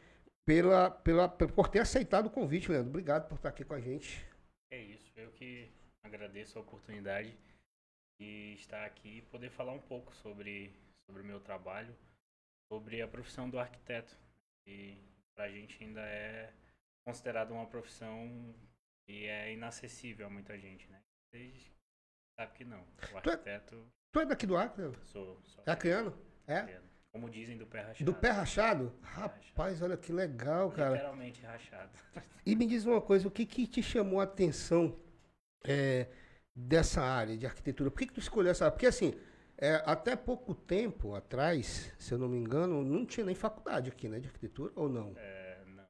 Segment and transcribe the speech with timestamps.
[0.49, 2.89] pela, pela, por ter aceitado o convite, Leandro.
[2.89, 4.27] Obrigado por estar aqui com a gente.
[4.73, 5.71] É isso, eu que
[6.03, 7.37] agradeço a oportunidade
[8.19, 10.75] de estar aqui e poder falar um pouco sobre,
[11.05, 11.95] sobre o meu trabalho,
[12.73, 14.17] sobre a profissão do arquiteto.
[14.67, 14.97] E
[15.37, 16.51] para a gente ainda é
[17.07, 18.55] considerada uma profissão
[19.07, 21.03] que é inacessível a muita gente, né?
[21.27, 21.71] Vocês
[22.41, 22.87] sabe que não.
[23.13, 23.77] O arquiteto.
[23.77, 24.95] Tu é, tu é daqui do Acre?
[25.05, 25.39] Sou.
[25.43, 26.19] sou é acreano?
[26.47, 26.81] É?
[27.13, 28.05] Como dizem do pé rachado.
[28.05, 28.95] Do pé rachado?
[29.03, 30.95] Rapaz, olha que legal, cara.
[30.95, 31.91] Literalmente rachado.
[32.47, 34.99] E me diz uma coisa, o que, que te chamou a atenção
[35.67, 36.07] é,
[36.57, 37.91] dessa área de arquitetura?
[37.91, 38.73] Por que, que tu escolheu essa área?
[38.73, 39.13] Porque assim,
[39.59, 44.09] é, até pouco tempo atrás, se eu não me engano, não tinha nem faculdade aqui,
[44.09, 45.13] né, de arquitetura, ou não?
[45.19, 45.87] É, não.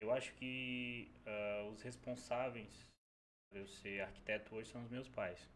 [0.00, 2.86] Eu acho que uh, os responsáveis
[3.50, 5.50] por eu ser arquiteto hoje são os meus pais.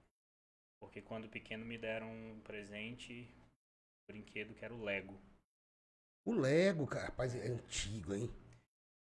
[0.80, 3.30] Porque quando pequeno me deram um presente
[4.06, 5.20] brinquedo que era o Lego.
[6.24, 8.30] O Lego, cara, rapaz, é antigo, hein?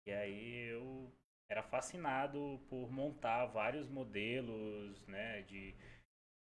[0.08, 1.12] E aí eu
[1.50, 5.74] era fascinado por montar vários modelos, né, de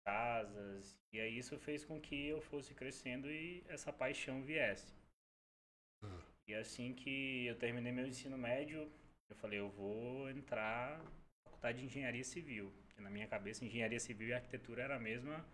[0.06, 0.98] casas.
[1.12, 4.94] E aí isso fez com que eu fosse crescendo e essa paixão viesse.
[6.04, 6.22] Hum.
[6.48, 8.92] E assim que eu terminei meu ensino médio,
[9.30, 12.72] eu falei, eu vou entrar na faculdade de engenharia civil.
[12.88, 15.46] Porque na minha cabeça, engenharia civil e arquitetura era a mesma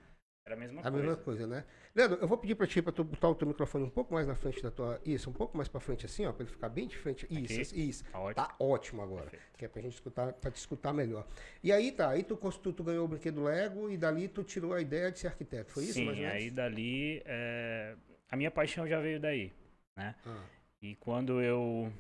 [0.46, 0.98] era a mesma a coisa.
[0.98, 1.66] A mesma coisa, né?
[1.96, 4.26] Leandro, eu vou pedir para ti para tu botar o teu microfone um pouco mais
[4.28, 5.00] na frente da tua.
[5.06, 7.28] Isso, um pouco mais para frente assim, ó, para ele ficar bem de frente.
[7.30, 7.90] Isso, Aqui?
[7.90, 8.04] isso.
[8.06, 8.36] Tá ótimo.
[8.36, 9.30] Tá ótimo agora.
[9.30, 9.58] Perfeito.
[9.58, 11.28] Que é pra gente escutar, para te escutar melhor.
[11.64, 14.74] E aí tá, aí tu, tu, tu, ganhou o brinquedo Lego e dali tu tirou
[14.74, 15.72] a ideia de ser arquiteto.
[15.72, 17.22] Foi isso, Sim, aí dali.
[17.26, 17.96] É...
[18.32, 19.52] A minha paixão já veio daí,
[19.98, 20.16] né?
[20.26, 20.44] Ah.
[20.82, 21.92] E quando eu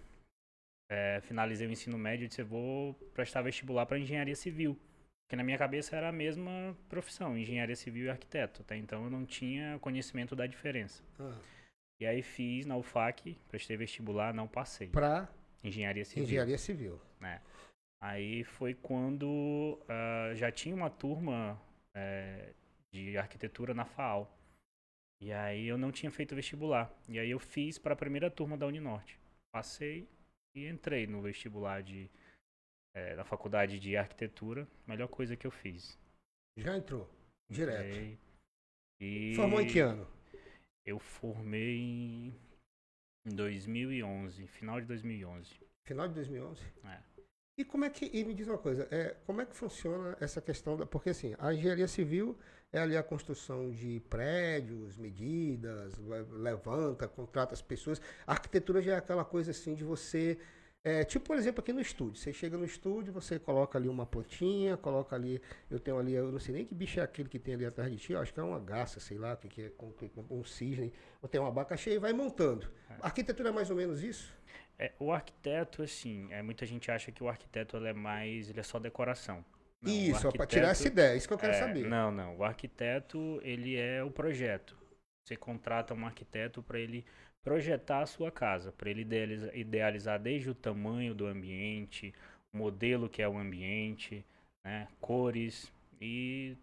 [0.89, 4.77] é, finalizei o ensino médio, eu disse, eu vou prestar vestibular para engenharia civil.
[5.29, 8.63] Porque na minha cabeça era a mesma profissão, engenharia civil e arquiteto.
[8.63, 11.03] Até então eu não tinha conhecimento da diferença.
[11.19, 11.37] Ah.
[12.01, 14.87] E aí fiz na UFAC, prestei vestibular, não passei.
[14.87, 15.29] Pra?
[15.63, 16.23] Engenharia civil.
[16.23, 16.99] Engenharia civil.
[17.21, 17.39] É.
[18.01, 21.61] Aí foi quando uh, já tinha uma turma
[21.93, 22.53] é,
[22.91, 24.27] de arquitetura na FAO.
[25.21, 26.91] E aí eu não tinha feito vestibular.
[27.07, 29.19] E aí eu fiz para a primeira turma da Uninorte.
[29.51, 30.09] Passei
[30.55, 32.09] e entrei no vestibular de
[32.93, 35.97] é, na faculdade de arquitetura, melhor coisa que eu fiz.
[36.57, 37.09] Já entrou?
[37.49, 38.17] Direto.
[39.01, 40.07] E Formou em que ano?
[40.85, 42.33] Eu formei
[43.25, 45.59] em 2011, final de 2011.
[45.85, 46.61] Final de 2011?
[46.85, 47.01] É.
[47.57, 50.41] E como é que, e me diz uma coisa, é, como é que funciona essa
[50.41, 52.37] questão da, porque assim, a engenharia civil
[52.71, 55.97] é ali a construção de prédios, medidas,
[56.31, 58.01] levanta, contrata as pessoas.
[58.25, 60.39] A arquitetura já é aquela coisa assim de você
[60.83, 62.21] é, tipo, por exemplo, aqui no estúdio.
[62.21, 65.41] Você chega no estúdio, você coloca ali uma plantinha, coloca ali.
[65.69, 67.91] Eu tenho ali, eu não sei nem que bicho é aquele que tem ali atrás
[67.91, 69.71] de ti, acho que é uma garça, sei lá, que, que é
[70.29, 72.67] um cisne, ou tem um abacaxi e vai montando.
[72.89, 72.93] É.
[73.01, 74.33] A arquitetura é mais ou menos isso?
[74.77, 78.49] É, o arquiteto, assim, é, muita gente acha que o arquiteto é mais.
[78.49, 79.43] ele é só decoração.
[79.81, 81.87] Não, isso, para tirar essa ideia, isso que eu quero é, saber.
[81.87, 82.37] Não, não.
[82.37, 84.77] O arquiteto, ele é o projeto.
[85.25, 87.05] Você contrata um arquiteto para ele
[87.43, 92.13] projetar a sua casa, para ele idealizar, idealizar, desde o tamanho do ambiente,
[92.53, 94.25] o modelo que é o ambiente,
[94.65, 95.71] né, cores
[96.01, 96.55] e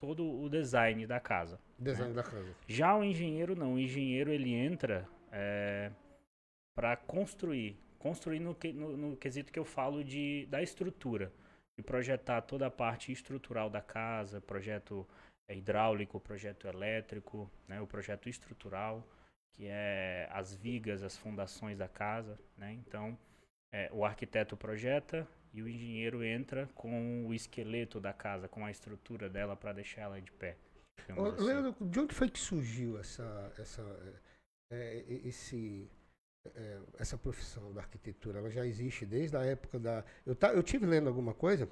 [0.00, 1.60] todo o design da casa.
[1.78, 2.16] Design né?
[2.16, 2.54] da casa.
[2.66, 5.90] Já o engenheiro não, o engenheiro ele entra é,
[6.74, 11.32] para construir, construir no, no, no, quesito que eu falo de da estrutura.
[11.78, 15.06] de projetar toda a parte estrutural da casa, projeto
[15.48, 19.06] é, hidráulico, projeto elétrico, né, o projeto estrutural,
[19.52, 22.38] que é as vigas, as fundações da casa.
[22.56, 22.72] Né?
[22.72, 23.16] Então,
[23.72, 28.70] é, o arquiteto projeta e o engenheiro entra com o esqueleto da casa, com a
[28.70, 30.56] estrutura dela para deixar ela de pé.
[31.16, 31.44] Ô, assim.
[31.44, 33.82] Leandro, de onde foi que surgiu essa, essa,
[34.70, 35.90] é, esse,
[36.54, 38.38] é, essa profissão da arquitetura?
[38.38, 40.04] Ela já existe desde a época da.
[40.24, 41.68] Eu, tá, eu tive lendo alguma coisa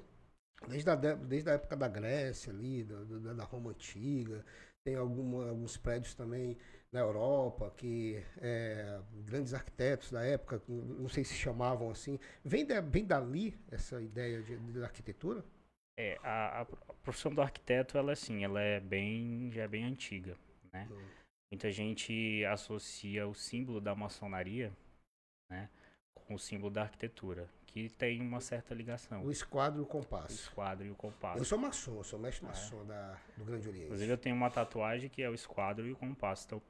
[0.67, 4.45] desde a, desde a época da Grécia ali, da, da, da Roma antiga.
[4.83, 6.57] Tem alguma, alguns prédios também
[6.91, 12.19] na Europa, que é, grandes arquitetos da época, não sei se chamavam assim.
[12.43, 15.43] Vem, de, vem dali essa ideia de, de arquitetura?
[15.97, 16.65] É, a, a,
[17.01, 20.37] profissão do arquiteto, ela assim, ela é bem, já é bem antiga,
[20.73, 20.87] né?
[20.91, 21.21] Hum.
[21.51, 24.71] Muita gente associa o símbolo da maçonaria,
[25.49, 25.69] né,
[26.13, 29.21] com o símbolo da arquitetura, que tem uma certa ligação.
[29.25, 30.31] O esquadro e o compasso.
[30.31, 31.39] O esquadro e o compasso.
[31.39, 32.47] Eu sou maçom, eu sou mestre é.
[32.47, 33.85] maçom da, do Grande Oriente.
[33.87, 36.45] Inclusive eu tenho uma tatuagem que é o esquadro e o compasso.
[36.45, 36.61] Então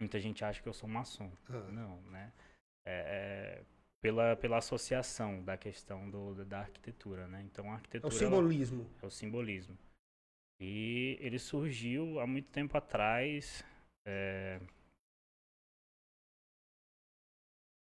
[0.00, 1.30] Muita gente acha que eu sou maçom.
[1.48, 1.60] Ah.
[1.70, 2.32] Não, né?
[2.86, 3.64] É, é,
[4.00, 7.42] pela, pela associação da questão do, da arquitetura, né?
[7.42, 8.12] Então a arquitetura...
[8.12, 8.82] É o simbolismo.
[8.82, 9.78] Ela, é o simbolismo.
[10.60, 13.64] E ele surgiu há muito tempo atrás,
[14.04, 14.60] é,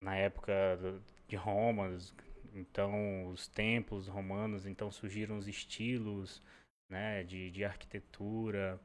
[0.02, 0.54] na época
[1.28, 1.98] de Roma,
[2.54, 6.42] então os templos romanos, então surgiram os estilos,
[6.90, 8.80] né, de, de arquitetura,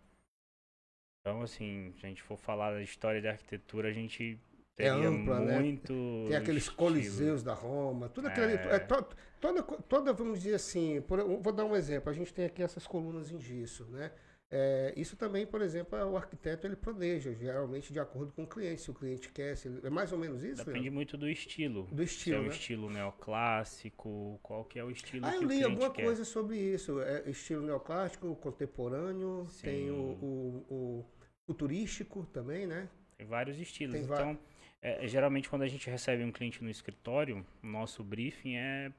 [1.26, 4.38] então, assim, se a gente for falar da história da arquitetura, a gente
[4.78, 5.58] é é ampla, né?
[5.58, 5.93] muito.
[5.93, 6.28] Né?
[6.28, 6.76] Tem aqueles estilo.
[6.76, 8.46] coliseus da Roma, tudo aquilo.
[8.46, 8.76] É...
[8.76, 9.05] é to,
[9.40, 12.11] toda, toda, vamos dizer assim, por, vou dar um exemplo.
[12.11, 14.12] A gente tem aqui essas colunas em gesso, né?
[14.49, 18.82] É, isso também, por exemplo, o arquiteto ele planeja, geralmente de acordo com o cliente.
[18.82, 20.64] Se o cliente quer, se, é mais ou menos isso?
[20.64, 21.88] Depende muito do estilo.
[21.90, 22.37] Do estilo.
[22.37, 22.49] Se é né?
[22.49, 26.05] o estilo neoclássico, qual que é o estilo ah, que eu li alguma quer.
[26.05, 27.00] coisa sobre isso.
[27.00, 29.67] É, estilo neoclássico, contemporâneo, Sim.
[29.67, 31.15] tem o, o, o
[31.46, 32.88] futurístico também, né?
[33.16, 33.94] Tem vários estilos.
[33.94, 34.38] Tem então,
[34.82, 38.93] é, geralmente quando a gente recebe um cliente no escritório, nosso briefing é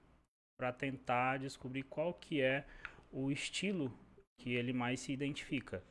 [0.57, 2.65] para tentar descobrir qual que é
[3.11, 3.93] o estilo
[4.37, 5.83] que ele mais se identifica.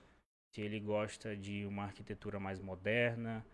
[0.55, 3.44] Se ele gosta de uma arquitetura mais moderna,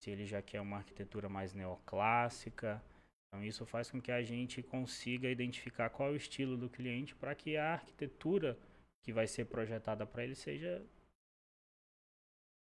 [0.00, 2.82] se ele já quer uma arquitetura mais neoclássica.
[3.28, 7.14] Então isso faz com que a gente consiga identificar qual é o estilo do cliente
[7.14, 8.58] para que a arquitetura
[9.02, 10.82] que vai ser projetada para ele seja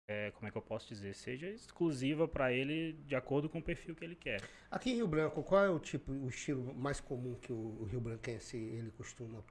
[0.08, 3.64] é, como é que eu posso dizer, seja exclusiva para ele de acordo com o
[3.64, 4.42] perfil que ele quer.
[4.72, 7.84] Aqui em Rio Branco, qual é o tipo, o estilo mais comum que o, o
[7.84, 9.44] Rio Branquense ele costuma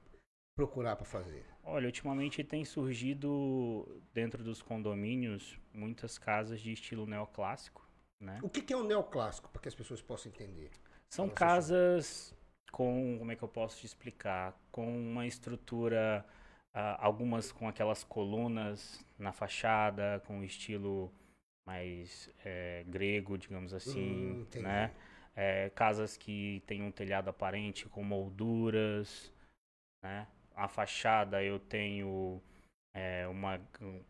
[0.55, 1.45] procurar para fazer?
[1.63, 7.87] Olha, ultimamente tem surgido dentro dos condomínios muitas casas de estilo neoclássico,
[8.19, 8.39] né?
[8.41, 10.71] O que, que é o neoclássico para que as pessoas possam entender?
[11.09, 12.35] São casas
[12.71, 16.25] com, como é que eu posso te explicar, com uma estrutura
[16.77, 21.11] Uh, algumas com aquelas colunas na fachada, com estilo
[21.67, 24.93] mais é, grego, digamos assim, hum, né?
[25.35, 29.33] É, casas que têm um telhado aparente com molduras,
[30.03, 30.27] né?
[30.55, 32.39] A fachada eu tenho
[32.95, 33.59] é, uma,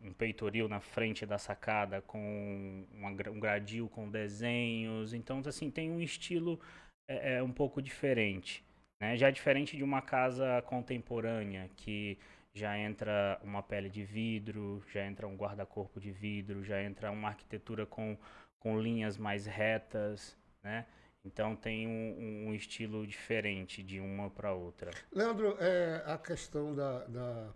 [0.02, 5.90] um peitoril na frente da sacada com uma, um gradil com desenhos, então assim tem
[5.90, 6.60] um estilo
[7.08, 8.62] é, é um pouco diferente,
[9.00, 9.16] né?
[9.16, 12.18] Já diferente de uma casa contemporânea que
[12.58, 17.28] já entra uma pele de vidro, já entra um guarda-corpo de vidro, já entra uma
[17.28, 18.18] arquitetura com,
[18.58, 20.86] com linhas mais retas, né?
[21.24, 24.90] Então tem um, um estilo diferente de uma para outra.
[25.12, 27.54] Leandro, é, a questão da, da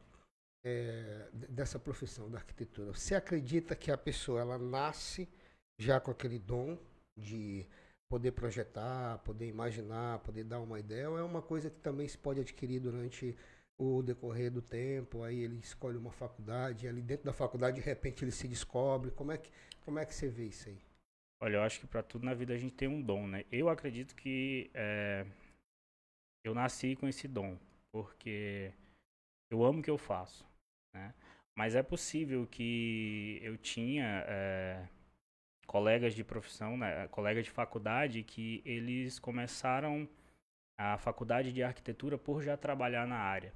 [0.65, 5.29] é, dessa profissão da arquitetura, você acredita que a pessoa ela nasce
[5.79, 6.79] já com aquele dom
[7.17, 7.67] de
[8.09, 12.19] poder projetar, poder imaginar, poder dar uma ideia, ou é uma coisa que também se
[12.19, 13.37] pode adquirir durante
[13.83, 18.25] o decorrer do tempo, aí ele escolhe uma faculdade, ali dentro da faculdade de repente
[18.25, 19.11] ele se descobre.
[19.11, 19.51] Como é que,
[19.85, 20.81] como é que você vê isso aí?
[21.41, 23.45] Olha, eu acho que para tudo na vida a gente tem um dom, né?
[23.51, 25.27] Eu acredito que é,
[26.45, 27.59] eu nasci com esse dom,
[27.91, 28.73] porque
[29.51, 30.47] eu amo o que eu faço,
[30.95, 31.13] né?
[31.57, 34.89] Mas é possível que eu tinha é,
[35.67, 40.09] colegas de profissão, né, colegas de faculdade, que eles começaram
[40.79, 43.53] a faculdade de arquitetura por já trabalhar na área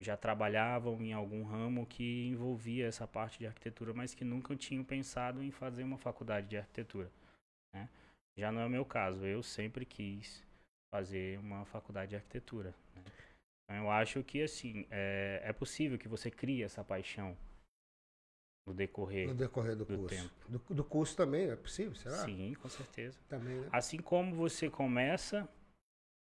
[0.00, 4.84] já trabalhavam em algum ramo que envolvia essa parte de arquitetura, mas que nunca tinham
[4.84, 7.10] pensado em fazer uma faculdade de arquitetura.
[7.74, 7.88] Né?
[8.36, 10.44] Já não é o meu caso, eu sempre quis
[10.94, 12.74] fazer uma faculdade de arquitetura.
[12.94, 13.02] Né?
[13.64, 17.36] Então, eu acho que assim é, é, possível que você crie essa paixão
[18.66, 20.14] no decorrer, no decorrer do, do curso.
[20.14, 20.34] tempo.
[20.48, 22.16] Do, do, curso também é possível, será?
[22.18, 23.18] Sim, com certeza.
[23.28, 23.68] Também, né?
[23.72, 25.48] Assim como você começa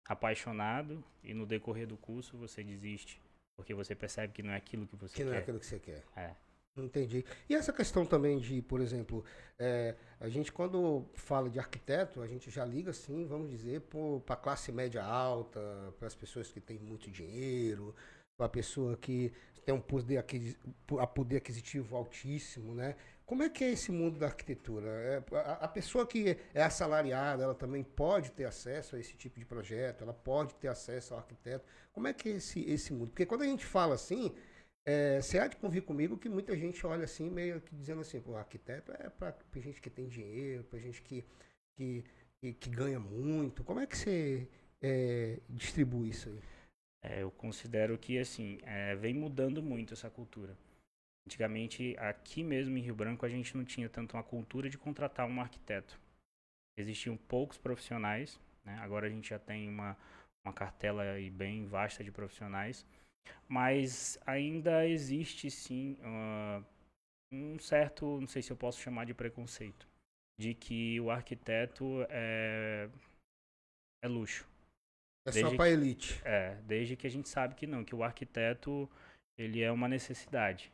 [0.06, 3.23] apaixonado e no decorrer do curso você desiste.
[3.56, 5.26] Porque você percebe que não é aquilo que você que quer.
[5.26, 6.04] não é aquilo que você quer.
[6.16, 6.32] É.
[6.76, 7.24] Entendi.
[7.48, 9.24] E essa questão também de, por exemplo,
[9.60, 13.82] é, a gente quando fala de arquiteto, a gente já liga assim, vamos dizer,
[14.26, 15.60] para a classe média alta,
[16.00, 17.94] para as pessoas que têm muito dinheiro,
[18.36, 19.32] para a pessoa que
[19.64, 22.96] tem um poder, aquisitivo, poder aquisitivo altíssimo, né?
[23.34, 24.88] Como é que é esse mundo da arquitetura?
[24.88, 29.40] É, a, a, pessoa que é assalariada, ela também pode ter acesso a esse tipo
[29.40, 31.66] de projeto, ela pode ter acesso ao arquiteto.
[31.92, 33.08] Como é que é esse, esse mundo?
[33.08, 34.36] Porque quando a gente fala assim,
[34.86, 38.22] é, você há de convir comigo que muita gente olha assim, meio que dizendo assim,
[38.24, 41.26] o arquiteto é para gente que tem dinheiro, para gente que,
[41.76, 42.04] que,
[42.40, 43.64] que, que, ganha muito.
[43.64, 44.48] Como é que você
[44.80, 46.40] é, distribui isso aí?
[47.02, 50.56] É, eu considero que, assim, é, vem mudando muito essa cultura.
[51.26, 55.28] Antigamente, aqui mesmo em Rio Branco, a gente não tinha tanto uma cultura de contratar
[55.28, 56.00] um arquiteto.
[56.78, 58.78] Existiam poucos profissionais, né?
[58.80, 59.98] agora a gente já tem uma,
[60.46, 62.86] uma cartela bem vasta de profissionais,
[63.48, 66.66] mas ainda existe sim uh,
[67.32, 69.88] um certo, não sei se eu posso chamar de preconceito,
[70.40, 72.90] de que o arquiteto é,
[74.04, 74.46] é luxo.
[75.26, 76.22] É desde só para elite.
[76.26, 78.90] É, desde que a gente sabe que não, que o arquiteto
[79.38, 80.72] ele é uma necessidade.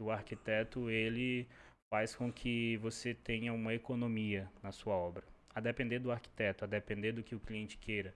[0.00, 1.48] O arquiteto ele
[1.92, 5.24] faz com que você tenha uma economia na sua obra.
[5.54, 8.14] A depender do arquiteto, a depender do que o cliente queira.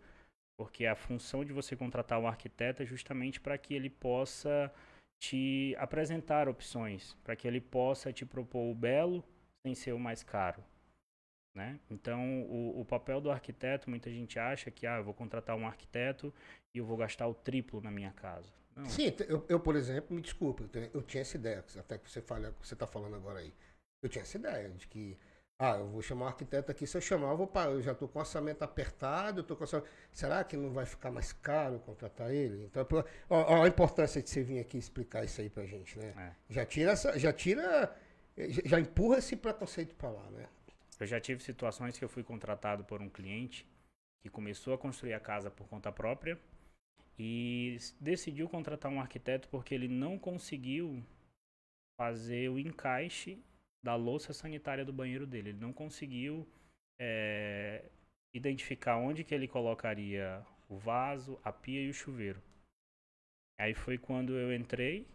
[0.57, 4.73] Porque a função de você contratar um arquiteto é justamente para que ele possa
[5.21, 9.25] te apresentar opções, para que ele possa te propor o belo
[9.67, 10.63] sem ser o mais caro.
[11.57, 11.79] Né?
[11.89, 15.67] Então, o, o, papel do arquiteto, muita gente acha que ah, eu vou contratar um
[15.67, 16.35] arquiteto
[16.75, 18.53] e eu vou gastar o triplo na minha casa.
[18.77, 18.87] Não.
[18.87, 22.21] Sim, eu, eu, por exemplo, me desculpa, eu, eu tinha essa ideia, até que você
[22.21, 23.55] fala, você está falando agora aí.
[24.03, 25.17] Eu tinha essa ideia de que,
[25.59, 28.09] ah, eu vou chamar um arquiteto aqui, se eu chamar, eu, vou, eu já estou
[28.09, 32.33] com orçamento apertado, eu tô com orçamento, será que não vai ficar mais caro contratar
[32.33, 32.65] ele?
[32.65, 32.87] Então,
[33.31, 36.13] ó, ó, a importância de você vir aqui explicar isso aí pra gente, né?
[36.17, 36.53] É.
[36.53, 37.97] Já tira essa, já tira,
[38.65, 40.49] já empurra esse preconceito para lá, né?
[40.99, 43.67] Eu já tive situações que eu fui contratado por um cliente
[44.21, 46.39] que começou a construir a casa por conta própria
[47.19, 51.03] e decidiu contratar um arquiteto porque ele não conseguiu
[51.99, 53.39] fazer o encaixe
[53.85, 55.51] da louça sanitária do banheiro dele.
[55.51, 56.47] Ele não conseguiu
[57.01, 57.85] é,
[58.35, 62.43] identificar onde que ele colocaria o vaso, a pia e o chuveiro.
[63.61, 65.07] Aí foi quando eu entrei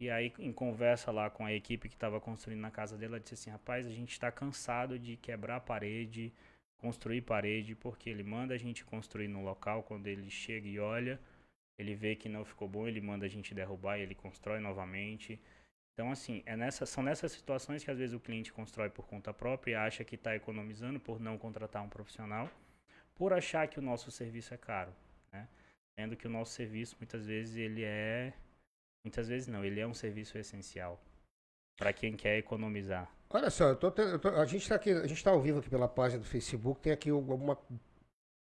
[0.00, 3.20] e aí, em conversa lá com a equipe que estava construindo na casa dele, ela
[3.20, 6.32] disse assim: rapaz, a gente está cansado de quebrar a parede,
[6.78, 11.20] construir parede, porque ele manda a gente construir no local, quando ele chega e olha,
[11.78, 15.40] ele vê que não ficou bom, ele manda a gente derrubar e ele constrói novamente.
[15.92, 19.34] Então, assim, é nessa, são nessas situações que às vezes o cliente constrói por conta
[19.34, 22.50] própria e acha que está economizando por não contratar um profissional,
[23.14, 24.94] por achar que o nosso serviço é caro,
[25.32, 25.48] né?
[25.98, 28.32] Sendo que o nosso serviço, muitas vezes, ele é
[29.04, 31.02] Muitas vezes não, ele é um serviço essencial
[31.76, 33.10] para quem quer economizar.
[33.30, 35.58] Olha só, eu tô, eu tô, a gente está aqui, a gente está ao vivo
[35.58, 37.58] aqui pela página do Facebook, tem aqui uma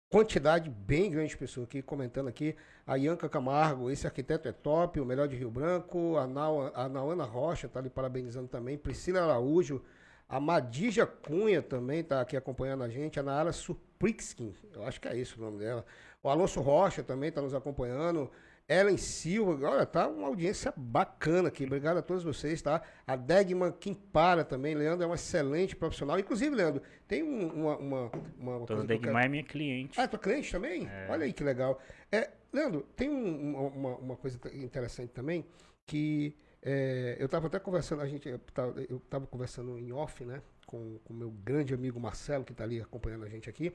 [0.09, 2.55] quantidade bem grande de pessoas aqui comentando aqui.
[2.87, 6.17] A Ianca Camargo, esse arquiteto é top, o melhor de Rio Branco.
[6.17, 8.77] A, Nau, a Nauana Rocha está ali parabenizando também.
[8.77, 9.83] Priscila Araújo.
[10.27, 13.19] A Madija Cunha também está aqui acompanhando a gente.
[13.19, 15.85] A Naara Suprixkin, eu acho que é isso o nome dela.
[16.23, 18.29] O Alonso Rocha também está nos acompanhando.
[18.69, 21.65] Ellen Silva, olha, tá uma audiência bacana aqui.
[21.65, 22.83] Obrigado a todos vocês, tá?
[23.07, 26.19] A Degman Quimpara também, Leandro é um excelente profissional.
[26.19, 27.77] Inclusive, Leandro, tem uma.
[27.77, 29.25] uma, uma Toda Degman quero...
[29.25, 29.99] é minha cliente.
[29.99, 30.87] Ah, é tua cliente também?
[30.87, 31.07] É.
[31.09, 31.81] Olha aí que legal.
[32.11, 35.43] É, Leandro, tem um, uma, uma coisa interessante também,
[35.87, 40.99] que é, eu estava até conversando, a gente, eu estava conversando em off, né, com
[41.09, 43.73] o meu grande amigo Marcelo, que está ali acompanhando a gente aqui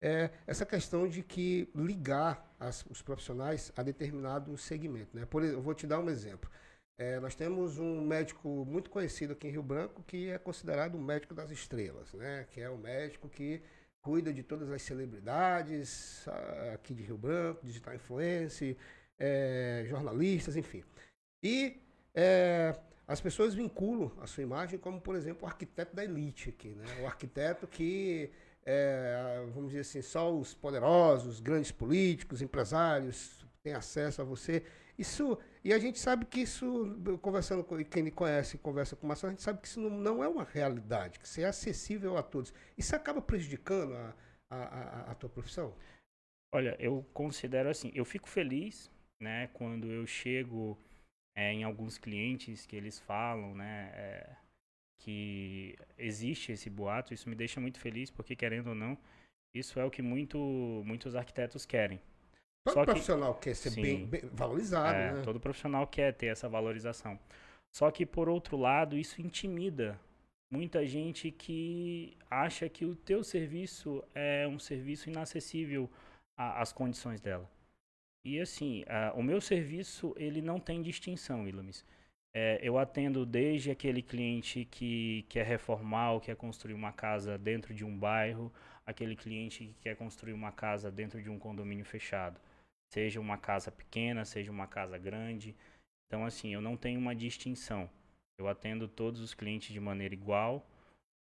[0.00, 5.16] é essa questão de que ligar as, os profissionais a determinado segmento.
[5.16, 5.26] Né?
[5.26, 6.50] Por, eu vou te dar um exemplo.
[6.98, 11.00] É, nós temos um médico muito conhecido aqui em Rio Branco que é considerado o
[11.00, 12.46] médico das estrelas, né?
[12.50, 13.62] que é o médico que
[14.00, 16.24] cuida de todas as celebridades
[16.72, 18.76] aqui de Rio Branco, digital influencer,
[19.18, 20.84] é, jornalistas, enfim.
[21.42, 21.82] E
[22.14, 26.68] é, as pessoas vinculam a sua imagem como, por exemplo, o arquiteto da elite aqui,
[26.68, 26.84] né?
[27.02, 28.30] O arquiteto que
[28.66, 34.64] é, vamos dizer assim, só os poderosos, grandes políticos, empresários têm acesso a você.
[34.98, 39.08] Isso, e a gente sabe que isso, conversando com quem me conhece, conversa com o
[39.08, 42.16] Marcelo, a gente sabe que isso não, não, é uma realidade, que isso é acessível
[42.16, 42.52] a todos.
[42.76, 44.14] Isso acaba prejudicando a,
[44.50, 45.76] a, a, a tua profissão?
[46.52, 50.78] Olha, eu considero assim, eu fico feliz, né, quando eu chego
[51.36, 54.36] é, em alguns clientes que eles falam, né, é,
[55.10, 58.98] que existe esse boato, isso me deixa muito feliz, porque querendo ou não,
[59.54, 60.36] Isso é o que muito,
[60.84, 61.98] muitos arquitetos querem.
[62.62, 63.80] Todo Só que- profissional quer ser Sim.
[63.80, 65.22] bem, bem valorizado, É, né?
[65.22, 67.18] Todo profissional quer ter essa valorização.
[67.74, 69.98] Só que, por outro lado, isso intimida
[70.52, 75.88] muita gente que acha que o teu serviço é um serviço inacessível
[76.36, 77.48] às condições dela.
[78.26, 78.84] E assim,
[79.14, 81.82] o meu serviço ele não tem distinção, Ilamis.
[82.38, 87.72] É, eu atendo desde aquele cliente que quer reformar ou quer construir uma casa dentro
[87.72, 88.52] de um bairro,
[88.84, 92.38] aquele cliente que quer construir uma casa dentro de um condomínio fechado.
[92.92, 95.56] Seja uma casa pequena, seja uma casa grande.
[96.06, 97.88] Então, assim, eu não tenho uma distinção.
[98.38, 100.68] Eu atendo todos os clientes de maneira igual.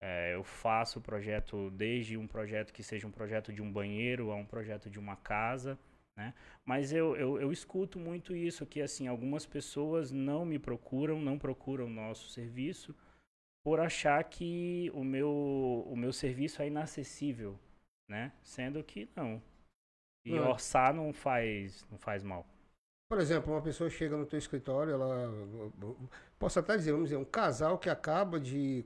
[0.04, 4.32] É, eu faço o projeto desde um projeto que seja um projeto de um banheiro
[4.32, 5.80] a um projeto de uma casa,
[6.16, 6.34] né?
[6.64, 11.38] Mas eu, eu, eu escuto muito isso, que assim, algumas pessoas não me procuram, não
[11.38, 12.96] procuram o nosso serviço
[13.64, 15.30] por achar que o meu,
[15.88, 17.60] o meu serviço é inacessível,
[18.08, 18.32] né?
[18.44, 19.42] Sendo que não.
[20.24, 20.50] E Não.
[20.50, 22.46] orçar não faz, não faz mal.
[23.08, 25.32] Por exemplo, uma pessoa chega no teu escritório, ela.
[26.40, 28.84] Posso até dizer, vamos dizer, um casal que acaba de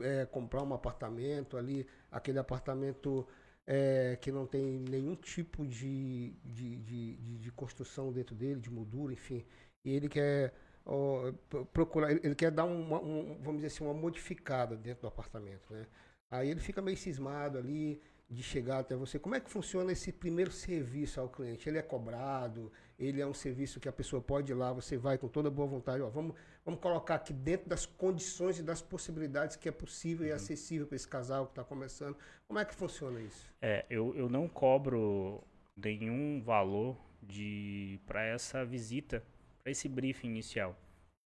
[0.00, 3.28] é, comprar um apartamento ali, aquele apartamento
[3.68, 8.70] é, que não tem nenhum tipo de, de, de, de- de construção dentro dele, de
[8.70, 9.44] moldura, enfim.
[9.84, 10.54] E ele quer
[10.86, 15.02] ó, pro- procurar, ele ele quer dar uma, um, vamos dizer assim, uma modificada dentro
[15.02, 15.86] do apartamento, né?
[16.30, 19.18] Aí ele fica meio cismado ali de chegar até você.
[19.18, 21.68] Como é que funciona esse primeiro serviço ao cliente?
[21.68, 22.72] Ele é cobrado?
[22.98, 25.68] Ele é um serviço que a pessoa pode ir lá, você vai com toda boa
[25.68, 30.26] vontade, ó, vamos, vamos colocar aqui dentro das condições e das possibilidades que é possível
[30.26, 32.16] e acessível para esse casal que está começando.
[32.48, 33.52] Como é que funciona isso?
[33.62, 35.44] É, eu, eu não cobro
[35.76, 39.22] nenhum valor de para essa visita,
[39.62, 40.76] para esse briefing inicial.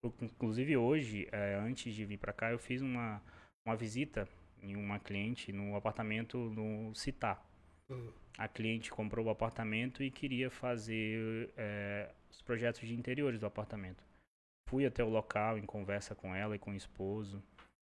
[0.05, 3.23] Eu, inclusive hoje, é, antes de vir para cá, eu fiz uma,
[3.67, 4.29] uma visita
[4.61, 7.45] em uma cliente no apartamento no Citar.
[8.39, 14.03] A cliente comprou o apartamento e queria fazer é, os projetos de interiores do apartamento.
[14.69, 17.43] Fui até o local em conversa com ela e com o esposo,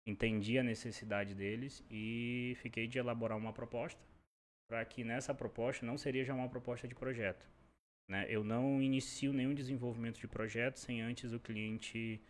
[0.05, 3.99] entendi a necessidade deles e fiquei de elaborar uma proposta
[4.67, 7.47] para que nessa proposta não seria já uma proposta de projeto.
[8.07, 8.25] Né?
[8.29, 12.21] Eu não inicio nenhum desenvolvimento de projeto sem antes o cliente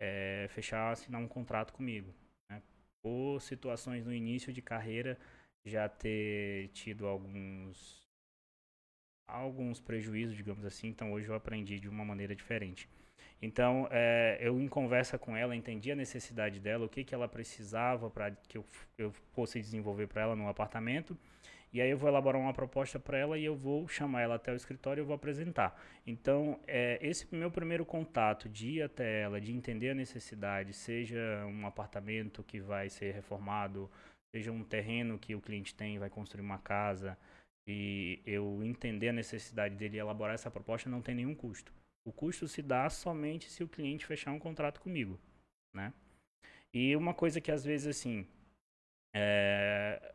[0.00, 2.14] eh, fechar, assinar um contrato comigo.
[2.50, 2.62] Né?
[3.02, 5.18] Por situações no início de carreira
[5.64, 8.02] já ter tido alguns
[9.26, 12.88] alguns prejuízos, digamos assim, então hoje eu aprendi de uma maneira diferente.
[13.40, 17.26] Então, eh, eu em conversa com ela, entendi a necessidade dela, o que, que ela
[17.28, 18.64] precisava para que eu,
[18.96, 21.16] eu fosse desenvolver para ela no apartamento.
[21.72, 24.52] E aí eu vou elaborar uma proposta para ela e eu vou chamar ela até
[24.52, 25.74] o escritório e eu vou apresentar.
[26.06, 31.16] Então, é, esse meu primeiro contato de ir até ela, de entender a necessidade, seja
[31.46, 33.90] um apartamento que vai ser reformado,
[34.34, 37.18] seja um terreno que o cliente tem vai construir uma casa,
[37.66, 41.72] e eu entender a necessidade dele elaborar essa proposta não tem nenhum custo.
[42.04, 45.20] O custo se dá somente se o cliente fechar um contrato comigo,
[45.72, 45.92] né?
[46.74, 48.26] E uma coisa que às vezes assim
[49.14, 50.14] é,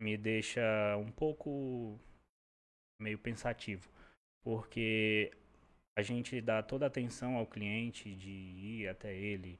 [0.00, 0.60] me deixa
[0.98, 1.98] um pouco
[3.00, 3.88] meio pensativo,
[4.42, 5.32] porque
[5.96, 9.58] a gente dá toda a atenção ao cliente de ir até ele,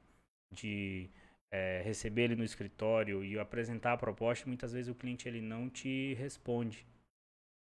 [0.51, 1.09] de
[1.53, 5.69] é, receber ele no escritório e apresentar a proposta, muitas vezes o cliente ele não
[5.69, 6.83] te responde.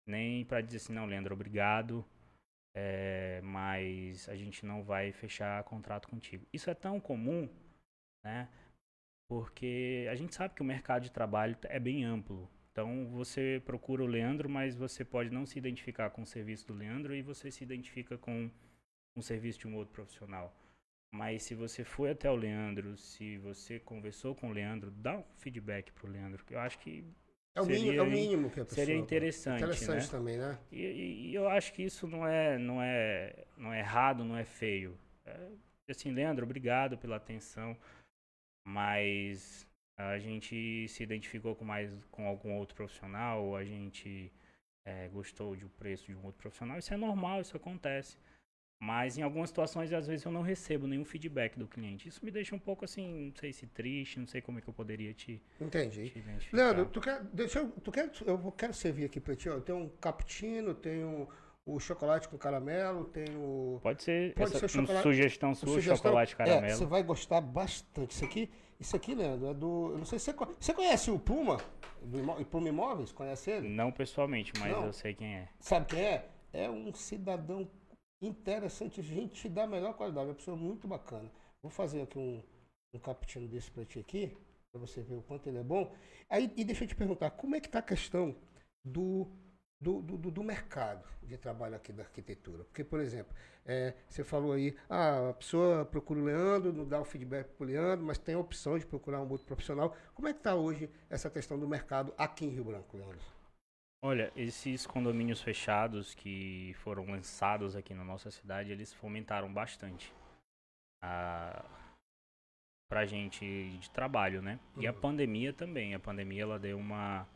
[0.06, 2.06] Nem para dizer assim, não, Leandro, obrigado,
[2.76, 6.46] é, mas a gente não vai fechar contrato contigo.
[6.52, 7.50] Isso é tão comum,
[8.26, 8.50] né?
[9.30, 12.50] Porque a gente sabe que o mercado de trabalho é bem amplo.
[12.74, 16.74] Então você procura o Leandro, mas você pode não se identificar com o serviço do
[16.74, 18.52] Leandro e você se identifica com
[19.16, 20.54] um serviço de um outro profissional.
[21.12, 25.24] Mas se você foi até o Leandro, se você conversou com o Leandro, dá um
[25.38, 26.44] feedback pro Leandro.
[26.50, 27.04] Eu acho que
[27.56, 28.86] É o, Seria mínimo, é o mínimo que a pessoa...
[28.86, 30.08] seria interessante, Interessante né?
[30.12, 30.60] também, né?
[30.72, 34.38] E, e- e eu acho que isso não é, não é, não é errado, não
[34.38, 34.98] é feio.
[35.26, 35.50] É,
[35.90, 37.76] assim, Leandro, obrigado pela atenção,
[38.66, 39.66] mas
[39.98, 44.32] a gente se identificou com mais com algum outro profissional, ou a gente
[44.86, 46.78] é, gostou de um preço de um outro profissional.
[46.78, 48.18] Isso é normal, isso acontece.
[48.80, 52.08] Mas em algumas situações, às vezes, eu não recebo nenhum feedback do cliente.
[52.08, 54.68] Isso me deixa um pouco assim, não sei se triste, não sei como é que
[54.68, 56.10] eu poderia te, Entendi.
[56.12, 56.58] te identificar.
[56.58, 59.60] Leandro, tu quer, deixa eu, tu quer, eu quero servir aqui pra ti, ó.
[59.60, 61.26] Tem um cappuccino, tem um,
[61.66, 63.80] o chocolate com caramelo, tem o...
[63.82, 65.98] Pode ser, Pode essa, ser uma chocolate- sugestão sua, sugestão.
[65.98, 66.78] chocolate É, caramelo.
[66.78, 68.12] você vai gostar bastante.
[68.12, 69.90] Isso aqui, isso aqui, Leandro, é do...
[69.94, 71.58] Eu não sei se você, você conhece o Puma,
[72.04, 73.12] do Puma Imóveis?
[73.12, 73.68] Conhece ele?
[73.70, 74.86] Não pessoalmente, mas Não.
[74.86, 75.48] eu sei quem é.
[75.60, 76.30] Sabe quem é?
[76.54, 77.68] É um cidadão
[78.22, 81.32] interessante, gente da melhor qualidade, uma pessoa muito bacana.
[81.62, 82.44] Vou fazer aqui um,
[82.94, 84.38] um cappuccino desse pra ti aqui,
[84.72, 85.94] pra você ver o quanto ele é bom.
[86.30, 88.36] Aí, e deixa eu te perguntar, como é que tá a questão
[88.84, 89.28] do,
[89.80, 92.64] do, do, do mercado de trabalho aqui da arquitetura.
[92.64, 97.00] Porque, por exemplo, é, você falou aí, ah, a pessoa procura o Leandro, não dá
[97.00, 99.96] o feedback para o Leandro, mas tem a opção de procurar um outro profissional.
[100.14, 103.37] Como é que está hoje essa questão do mercado aqui em Rio Branco, Leandro?
[104.04, 110.14] Olha, esses condomínios fechados que foram lançados aqui na nossa cidade, eles fomentaram bastante
[111.02, 111.66] a
[112.90, 113.46] pra gente
[113.80, 114.60] de trabalho, né?
[114.76, 114.84] Uhum.
[114.84, 115.00] E a uhum.
[115.00, 117.28] pandemia também, a pandemia ela deu uma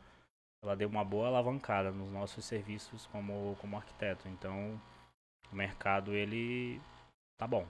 [0.62, 4.28] ela deu uma boa alavancada nos nossos serviços como como arquiteto.
[4.28, 4.80] Então,
[5.50, 6.80] o mercado ele
[7.36, 7.66] tá bom.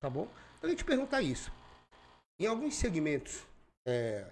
[0.00, 0.28] Tá bom?
[0.56, 1.52] Então, eu ia te perguntar isso.
[2.38, 3.46] Em alguns segmentos
[3.86, 4.30] é,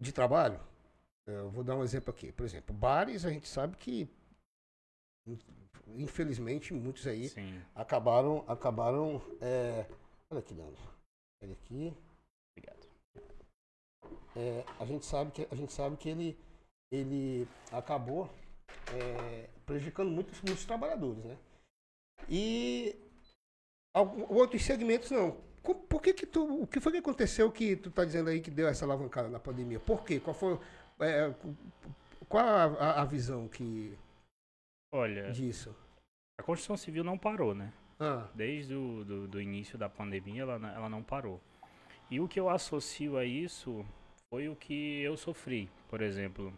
[0.00, 0.60] de trabalho,
[1.26, 2.32] eu vou dar um exemplo aqui.
[2.32, 4.08] Por exemplo, bares, a gente sabe que
[5.86, 7.62] infelizmente muitos aí Sim.
[7.74, 9.86] acabaram acabaram é...
[10.30, 10.82] olha aqui Leandro
[11.42, 11.94] ele aqui.
[12.56, 12.88] Obrigado.
[14.36, 16.38] É, a gente sabe que a gente sabe que ele
[16.90, 18.28] ele acabou
[18.94, 21.38] é, prejudicando muitos muitos trabalhadores né?
[22.28, 22.96] E
[24.28, 25.36] outros segmentos não.
[25.62, 28.50] Por que que tu o que foi que aconteceu que tu tá dizendo aí que
[28.50, 29.78] deu essa alavancada na pandemia?
[29.78, 30.18] Por quê?
[30.18, 30.58] Qual foi
[31.00, 31.34] é,
[32.28, 33.96] qual a, a, a, visão que
[34.92, 35.74] olha disso?
[36.40, 37.72] A construção civil não parou, né?
[38.00, 38.28] Ah.
[38.34, 41.40] Desde o do, do, início da pandemia ela, ela não parou.
[42.10, 43.84] E o que eu associo a isso
[44.28, 46.52] foi o que eu sofri, por exemplo.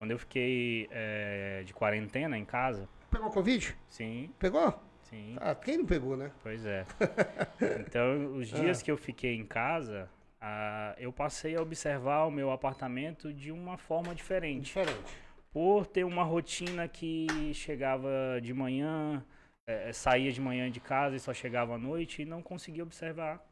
[0.00, 2.88] Quando eu fiquei é, de quarentena em casa.
[3.10, 3.76] Pegou Covid?
[3.88, 4.30] Sim.
[4.38, 4.78] Pegou?
[5.04, 5.36] Sim.
[5.40, 6.32] Ah, quem não pegou, né?
[6.42, 6.84] Pois é.
[7.86, 8.84] então, os dias ah.
[8.84, 10.10] que eu fiquei em casa,
[10.48, 14.66] ah, eu passei a observar o meu apartamento de uma forma diferente.
[14.66, 15.18] Diferente.
[15.50, 19.26] Por ter uma rotina que chegava de manhã,
[19.66, 23.44] é, saía de manhã de casa e só chegava à noite e não conseguia observar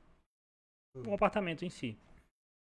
[0.95, 1.99] o apartamento em si.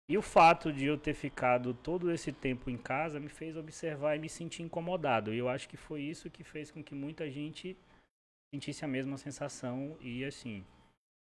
[0.09, 4.15] E o fato de eu ter ficado todo esse tempo em casa me fez observar
[4.15, 5.35] e me sentir incomodado.
[5.35, 7.77] E eu acho que foi isso que fez com que muita gente
[8.51, 10.65] sentisse a mesma sensação e assim,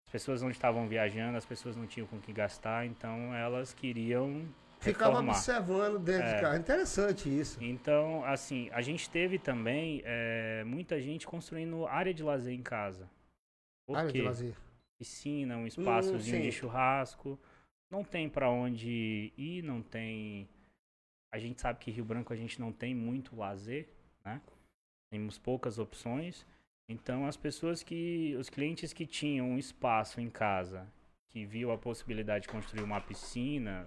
[0.08, 4.48] as pessoas não estavam viajando, as pessoas não tinham com que gastar, então elas queriam
[4.80, 5.32] Ficava reformar.
[5.32, 6.34] observando dentro é.
[6.34, 6.58] de casa.
[6.58, 7.62] Interessante isso.
[7.62, 13.06] Então, assim, a gente teve também é, muita gente construindo área de lazer em casa.
[13.86, 14.20] Por área quê?
[14.20, 14.56] de lazer.
[14.98, 17.38] Piscina, um espaçozinho hum, de churrasco.
[17.90, 20.48] Não tem para onde ir, não tem.
[21.34, 23.90] A gente sabe que Rio Branco a gente não tem muito lazer,
[24.24, 24.40] né?
[25.12, 26.46] Temos poucas opções.
[26.88, 30.86] Então, as pessoas que, os clientes que tinham um espaço em casa,
[31.28, 33.86] que viu a possibilidade de construir uma piscina,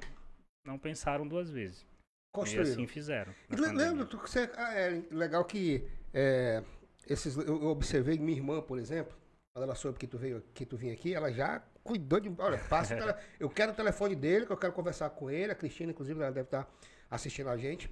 [0.65, 1.85] não pensaram duas vezes.
[2.31, 2.69] Construíram.
[2.69, 3.33] E assim fizeram.
[3.49, 6.63] Lembra, tu, você, ah, é legal que é,
[7.07, 9.17] esses, eu observei minha irmã, por exemplo,
[9.53, 12.57] quando ela soube que tu veio, que tu vinha aqui, ela já cuidou de, olha,
[12.69, 15.91] passa, tele, eu quero o telefone dele, que eu quero conversar com ele, a Cristina,
[15.91, 16.71] inclusive, ela deve estar
[17.09, 17.91] assistindo a gente.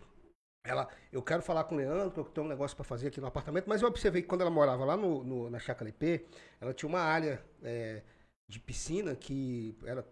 [0.64, 3.22] Ela, eu quero falar com o Leandro, que eu tenho um negócio para fazer aqui
[3.22, 6.26] no apartamento, mas eu observei que quando ela morava lá no, no na Chácara IP,
[6.60, 8.04] ela tinha uma área é,
[8.48, 10.06] de piscina que era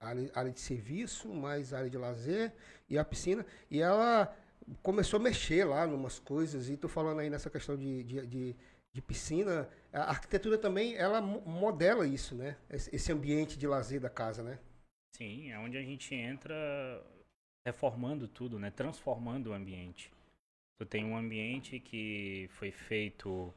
[0.00, 2.52] área, área de serviço, mais área de lazer
[2.88, 3.44] e a piscina.
[3.70, 4.34] E ela
[4.82, 8.26] começou a mexer lá em umas coisas, e tô falando aí nessa questão de, de,
[8.26, 8.56] de,
[8.92, 9.68] de piscina.
[9.92, 12.56] A arquitetura também, ela modela isso, né?
[12.70, 14.58] Esse ambiente de lazer da casa, né?
[15.16, 16.54] Sim, é onde a gente entra
[17.66, 18.70] reformando tudo, né?
[18.70, 20.12] Transformando o ambiente.
[20.78, 23.52] Tu tem um ambiente que foi feito,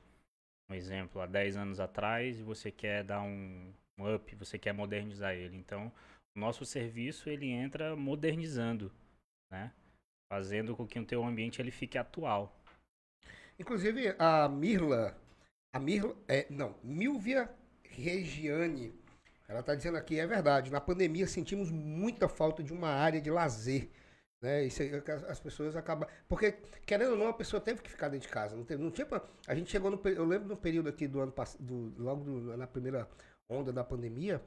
[0.69, 5.33] um exemplo, há 10 anos atrás e você quer dar um, up, você quer modernizar
[5.33, 5.57] ele.
[5.57, 5.91] Então,
[6.35, 8.91] o nosso serviço ele entra modernizando,
[9.51, 9.73] né?
[10.31, 12.55] Fazendo com que o teu ambiente ele fique atual.
[13.59, 15.19] Inclusive a Mirla,
[15.73, 17.49] a Mirla, é, não, Milvia
[17.83, 18.93] Regiane,
[19.47, 23.31] ela está dizendo aqui, é verdade, na pandemia sentimos muita falta de uma área de
[23.31, 23.89] lazer.
[24.41, 24.65] Né?
[24.65, 24.83] Isso,
[25.29, 26.07] as pessoas acabam.
[26.27, 26.51] Porque,
[26.85, 28.55] querendo ou não, a pessoa teve que ficar dentro de casa.
[28.55, 29.99] Não, teve, não tinha pra, A gente chegou no.
[30.09, 33.07] Eu lembro no período aqui do ano passado, logo do, na primeira
[33.49, 34.41] onda da pandemia,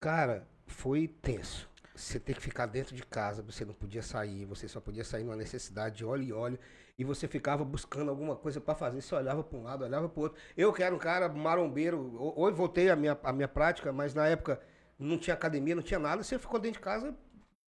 [0.00, 1.68] cara, foi tenso.
[1.94, 5.24] Você ter que ficar dentro de casa, você não podia sair, você só podia sair
[5.24, 6.58] numa necessidade de óleo e óleo,
[6.98, 10.20] e você ficava buscando alguma coisa para fazer, você olhava para um lado, olhava para
[10.20, 10.38] outro.
[10.56, 14.26] Eu que era um cara marombeiro, hoje voltei à minha, à minha prática, mas na
[14.26, 14.60] época
[14.98, 17.16] não tinha academia, não tinha nada, você ficou dentro de casa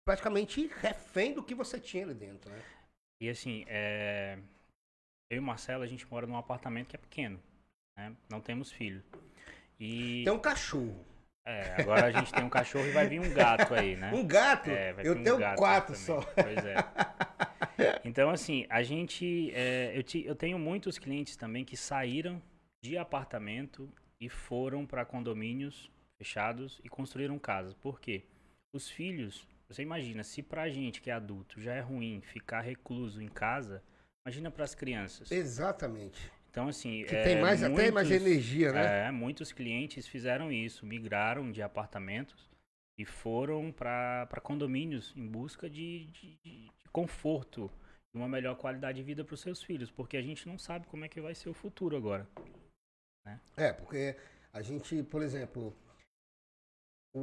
[0.05, 2.61] praticamente refém do que você tinha ali dentro, né?
[3.21, 4.37] E assim, é...
[5.31, 7.41] eu e o Marcelo, a gente mora num apartamento que é pequeno,
[7.97, 8.13] né?
[8.29, 9.01] Não temos filho.
[9.79, 10.25] E...
[10.25, 11.05] Tem um cachorro.
[11.45, 14.11] É, agora a gente tem um cachorro e vai vir um gato aí, né?
[14.15, 14.69] Um gato?
[14.69, 16.21] É, eu tenho um quatro só.
[16.21, 16.75] Pois é.
[18.05, 19.51] Então, assim, a gente.
[19.53, 22.41] É, eu, te, eu tenho muitos clientes também que saíram
[22.83, 27.73] de apartamento e foram para condomínios fechados e construíram casas.
[27.73, 28.23] Por quê?
[28.73, 33.21] Os filhos Você imagina, se pra gente que é adulto já é ruim ficar recluso
[33.21, 33.81] em casa,
[34.25, 35.31] imagina pras crianças.
[35.31, 36.31] Exatamente.
[36.49, 37.03] Então, assim.
[37.05, 39.07] Que é, tem mais, até mais muitos- energia, né?
[39.07, 42.52] É, muitos clientes fizeram isso, migraram de apartamentos
[42.97, 47.71] e foram para condomínios em busca de, de, de- conforto
[48.13, 50.85] e uma melhor qualidade de vida para os seus filhos, porque a gente não sabe
[50.87, 52.27] como é que vai ser o futuro agora.
[53.57, 54.15] É, porque
[54.51, 55.75] a gente, por exemplo,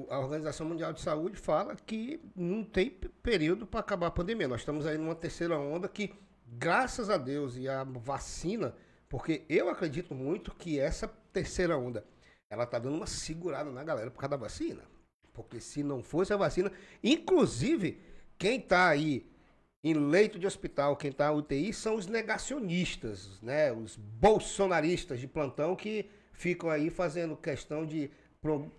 [0.08, 4.48] a Organização Mundial de Saúde fala que não tem período para acabar a pandemia.
[4.48, 6.12] Nós estamos aí numa terceira onda que,
[6.46, 8.74] graças a Deus e a vacina,
[9.08, 12.04] porque eu acredito muito que essa terceira onda,
[12.50, 14.82] ela tá dando uma segurada na galera por causa da vacina.
[15.32, 16.70] Porque se não fosse a vacina,
[17.02, 17.98] inclusive,
[18.38, 19.26] quem tá aí
[19.82, 23.72] em leito de hospital, quem tá UTI, são os negacionistas, né?
[23.72, 28.10] Os bolsonaristas de plantão que ficam aí fazendo questão de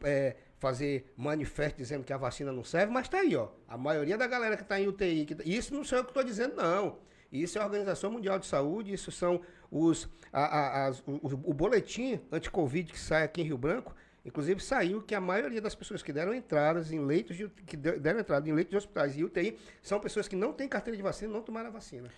[0.04, 3.50] é, fazer manifesto dizendo que a vacina não serve, mas tá aí, ó.
[3.68, 6.14] A maioria da galera que tá em UTI, que tá- isso não sou eu que
[6.14, 6.98] tô dizendo, não.
[7.32, 11.54] Isso é a Organização Mundial de Saúde, isso são os, a- a- as- o- o
[11.54, 16.04] boletim anti-Covid que sai aqui em Rio Branco, Inclusive saiu que a maioria das pessoas
[16.04, 19.24] que deram entradas em leitos de, que de- deram entrada em leitos de hospitais e
[19.24, 22.10] UTI são pessoas que não têm carteira de vacina e não tomaram a vacina.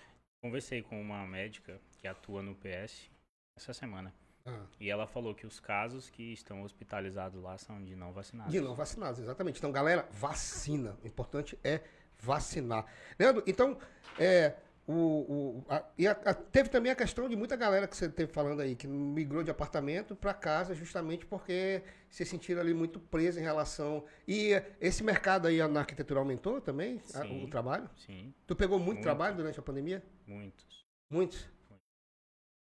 [0.41, 3.09] Conversei com uma médica que atua no PS
[3.57, 4.13] essa semana.
[4.45, 8.51] Ah, E ela falou que os casos que estão hospitalizados lá são de não vacinados.
[8.51, 9.59] de não vacinados, exatamente.
[9.59, 10.97] Então, galera, vacina.
[11.01, 11.79] O importante é
[12.19, 12.85] vacinar.
[13.17, 13.77] Leandro, então,
[14.19, 17.95] é, o, o- a- e a- a- teve também a questão de muita galera que
[17.95, 22.73] você teve falando aí, que migrou de apartamento para casa justamente porque se sentiram ali
[22.73, 24.03] muito presos em relação.
[24.27, 27.45] E esse mercado aí na arquitetura aumentou também, a- Sim.
[27.45, 27.89] o trabalho?
[28.05, 29.03] Sim, Tu pegou muito, Muito.
[29.03, 30.03] trabalho durante a pandemia?
[30.27, 30.83] muitos.
[31.09, 31.47] Muitos?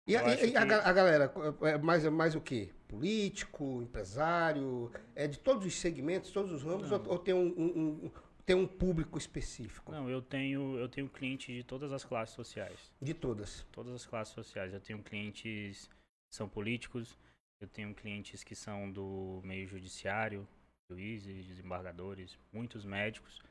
[0.08, 2.70] E, a, e a que- a galera, é mais, é mais o quê?
[2.88, 4.92] Político, empresário?
[5.16, 6.92] É de todos os segmentos, todos os ramos?
[6.92, 8.12] Ou, ou tem, um, um- um-
[8.46, 9.92] tem um público específico?
[9.92, 12.92] Não, eu tenho, eu tenho clientes de todas as classes sociais.
[13.02, 13.64] De todas.
[13.72, 14.74] Todas as classes sociais.
[14.74, 17.18] Eu tenho clientes que são políticos,
[17.60, 20.48] eu tenho clientes que são do meio judiciário,
[20.90, 23.42] juízes, desembargadores, muitos médicos.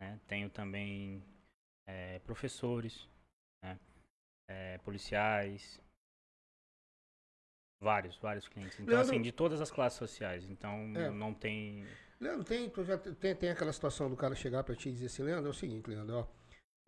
[0.00, 0.18] né?
[0.26, 1.22] Tenho também
[1.86, 3.08] eh, professores,
[3.62, 3.78] né?
[4.48, 5.80] eh, policiais.
[7.80, 8.78] Vários, vários clientes.
[8.80, 10.44] Então, Leandro- assim, de todas as classes sociais.
[10.50, 11.10] Então, É.
[11.10, 11.86] não tem.
[12.20, 14.92] Leandro, tem, tu já te- tem, tem aquela situação do cara chegar pra ti e
[14.92, 16.26] dizer assim, Leandro, é o seguinte, Leandro, ó,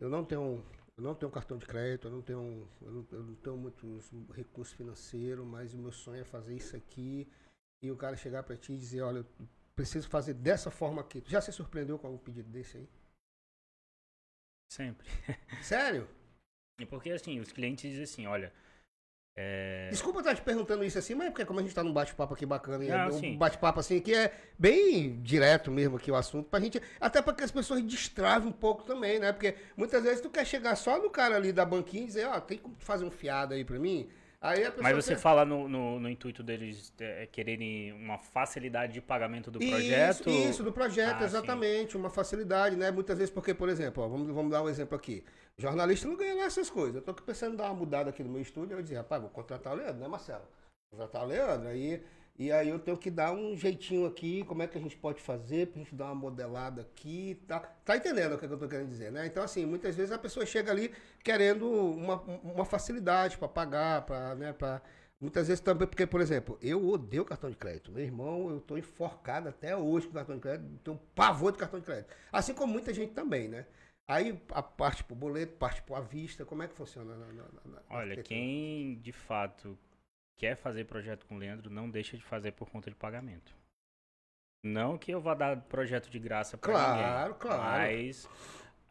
[0.01, 0.65] eu não tenho,
[0.97, 4.11] eu não tenho cartão de crédito, eu não tenho, eu não, eu não tenho muitos
[4.35, 7.29] recursos financeiros, mas o meu sonho é fazer isso aqui.
[7.83, 9.27] E o cara chegar pra ti e dizer, olha, eu
[9.77, 11.21] preciso fazer dessa forma aqui.
[11.21, 12.89] Tu já se surpreendeu com algum pedido desse aí?
[14.69, 15.07] Sempre.
[15.61, 16.09] Sério?
[16.81, 18.53] E porque, assim, os clientes dizem assim: olha.
[19.37, 21.93] É, Desculpa estar te perguntando isso assim, mas é porque como a gente tá num
[21.93, 23.37] bate-papo aqui bacana, é Não, um sim.
[23.37, 27.45] bate-papo assim que é bem direto mesmo aqui o assunto, pra gente, até para que
[27.45, 29.33] as pessoas destravem um pouco também, né?
[29.33, 32.41] Porque muitas vezes tu quer chegar só no cara ali da banquinha e dizer, ó,
[32.41, 34.09] tem como fazer um fiado aí pra mim?
[34.43, 39.01] Aí Mas você quer- fala no, no, no intuito deles é, quererem uma facilidade de
[39.01, 40.31] pagamento do Isso, projeto?
[40.31, 41.25] Isso, do projeto, Ah, sim.
[41.27, 41.95] exatamente.
[41.97, 42.91] Uma facilidade, né?
[42.91, 45.23] Muitas vezes, porque, por exemplo, ó, vamos, vamos dar um exemplo aqui.
[45.61, 47.03] Jornalista não ganha lá essas coisas.
[47.07, 48.77] Eu aqui pensando em dar uma mudada aqui no meu estúdio.
[48.77, 50.45] Eu dizia, rapaz, vou contratar o Leandro, né, Marcelo?
[50.91, 51.69] Vou contratar o Leandro.
[51.69, 52.03] Aí,
[52.39, 55.21] e aí eu tenho que dar um jeitinho aqui, como é que a gente pode
[55.21, 57.63] fazer pra gente dar uma modelada aqui tal.
[57.85, 59.27] Tá entendendo o que eu tô querendo dizer, né?
[59.27, 60.91] Então, assim, muitas vezes a pessoa chega ali
[61.23, 64.81] querendo uma, uma facilidade pra pagar, pra, né, pra...
[65.21, 67.93] Muitas vezes também, porque, por exemplo, eu odeio cartão de crédito.
[67.93, 71.79] Meu irmão, eu tô enforcado até hoje com cartão de crédito, tenho pavor de cartão
[71.79, 72.09] de crédito.
[72.33, 73.67] Assim como muita gente também, né?
[74.11, 77.15] Aí a parte pro boleto, parte pro à vista, como é que funciona?
[77.17, 79.79] Na, na- na- Olha, quem de fato
[80.37, 83.55] quer fazer projeto com o Leandro, não deixa de fazer por conta de pagamento.
[84.65, 87.39] Não que eu vá dar projeto de graça para Claro, ninguém.
[87.41, 87.63] claro.
[87.63, 88.29] Mas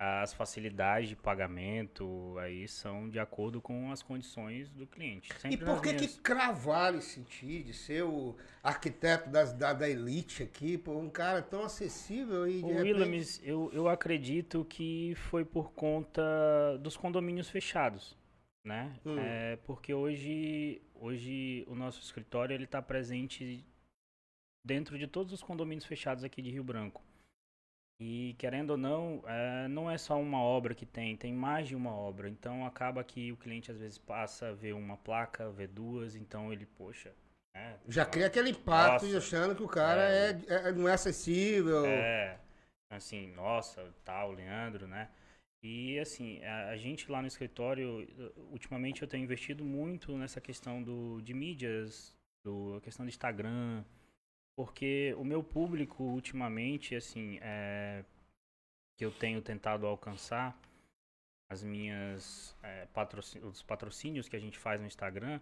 [0.02, 5.30] as facilidades de pagamento aí são de acordo com as condições do cliente.
[5.50, 10.42] E por que que cravaram esse sentido de ser o arquiteto das, da, da elite
[10.42, 12.94] aqui, pô, um cara tão acessível e de O repente...
[12.94, 16.22] Willamis, eu, eu acredito que foi por conta
[16.80, 18.18] dos condomínios fechados,
[18.64, 18.96] né?
[19.06, 19.20] Hum.
[19.20, 23.66] É, porque hoje, hoje o nosso escritório ele está presente
[24.66, 27.09] dentro de todos os condomínios fechados aqui de Rio Branco.
[28.02, 31.76] E querendo ou não, é, não é só uma obra que tem, tem mais de
[31.76, 32.30] uma obra.
[32.30, 36.66] Então acaba que o cliente às vezes passa, vê uma placa, vê duas, então ele,
[36.66, 37.14] poxa.
[37.54, 39.18] né, Já tá- cria aquele impacto Nossa.
[39.18, 40.30] achando que o cara É.
[40.32, 41.86] é, é- não é acessível.
[41.86, 42.40] É,
[42.90, 45.10] assim, nossa, tal, Leandro, né?
[45.62, 48.08] E assim, a, a gente lá no escritório,
[48.52, 53.84] ultimamente eu tenho investido muito nessa questão do, de mídias, do, a questão do Instagram,
[54.60, 58.04] porque o meu público ultimamente, assim, é,
[58.98, 60.54] que eu tenho tentado alcançar,
[61.50, 62.86] as minhas é,
[63.42, 65.40] os patrocínios que a gente faz no Instagram,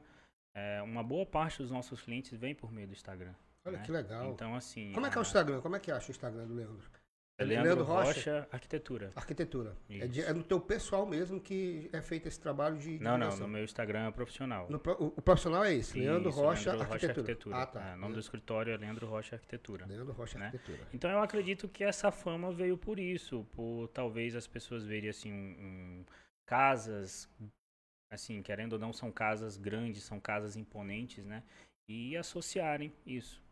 [0.54, 3.34] é, uma boa parte dos nossos clientes vem por meio do Instagram.
[3.66, 3.84] Olha né?
[3.84, 4.34] que legal.
[4.34, 4.94] Então, assim.
[4.94, 5.62] Como é que é o Instagram?
[5.62, 6.88] Como é que acha o Instagram do Leandro?
[7.40, 9.12] É Leandro, Leandro Rocha, Rocha, Arquitetura.
[9.16, 9.78] Arquitetura.
[9.88, 12.98] É, de, é, no teu pessoal mesmo que é feito esse trabalho de.
[12.98, 14.68] Não, não, no meu Instagram é profissional.
[14.72, 17.22] No, o, o, profissional é esse, Leandro Rocha, Leandro Arquitetura.
[17.22, 17.56] Rocha Arquitetura.
[17.58, 17.92] Ah, tá.
[17.92, 19.86] É, o nome do escritório é Leandro Rocha Arquitetura.
[19.86, 20.46] Leandro Rocha né?
[20.46, 20.88] Arquitetura.
[20.92, 25.32] Então eu acredito que essa fama veio por isso, por talvez as pessoas verem assim
[25.32, 26.06] um, um,
[26.44, 27.30] casas,
[28.12, 31.44] assim, querendo ou não, são casas grandes, são casas imponentes, né?
[31.88, 33.46] E associarem isso.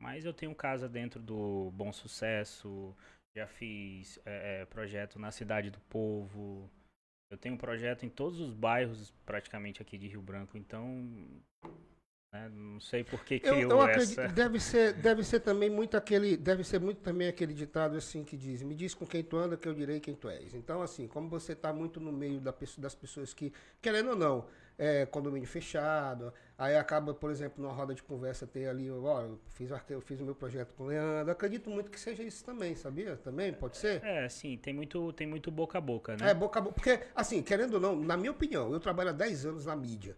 [0.00, 2.94] Mas eu tenho casa dentro do Bom Sucesso,
[3.34, 6.70] já fiz é, é, projeto na Cidade do Povo.
[7.30, 10.86] Eu tenho projeto em todos os bairros praticamente aqui de Rio Branco, então
[12.32, 14.32] né, não sei por que criou eu, eu acredito, essa.
[14.32, 18.36] Deve ser, deve ser também muito aquele, deve ser muito também aquele ditado assim que
[18.36, 20.54] diz: me diz com quem tu anda que eu direi quem tu és.
[20.54, 24.46] Então assim, como você está muito no meio da, das pessoas que querendo ou não
[24.78, 26.32] é, condomínio fechado.
[26.56, 30.20] Aí acaba, por exemplo, numa roda de conversa ter ali, ó, eu fiz, eu fiz
[30.20, 31.32] o meu projeto com o Leandro.
[31.32, 33.16] Acredito muito que seja isso também, sabia?
[33.16, 34.04] Também pode ser?
[34.04, 36.30] É, sim, tem muito, tem muito boca a boca, né?
[36.30, 36.74] É, boca a boca.
[36.74, 40.16] Porque, assim, querendo ou não, na minha opinião, eu trabalho há 10 anos na mídia.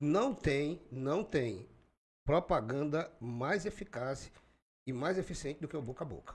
[0.00, 1.66] Não tem, não tem
[2.24, 4.30] propaganda mais eficaz
[4.86, 6.34] e mais eficiente do que o boca a boca.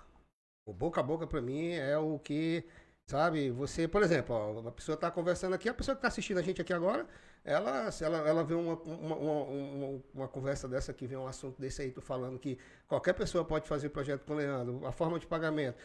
[0.66, 2.64] O boca a boca, para mim, é o que,
[3.06, 6.38] sabe, você, por exemplo, ó, a pessoa está conversando aqui, a pessoa que está assistindo
[6.38, 7.06] a gente aqui agora,
[7.44, 11.82] ela, ela, ela vê uma, uma, uma, uma, conversa dessa aqui, vê um assunto desse
[11.82, 15.26] aí, tu falando que qualquer pessoa pode fazer projeto com o Leandro, a forma de
[15.26, 15.78] pagamento.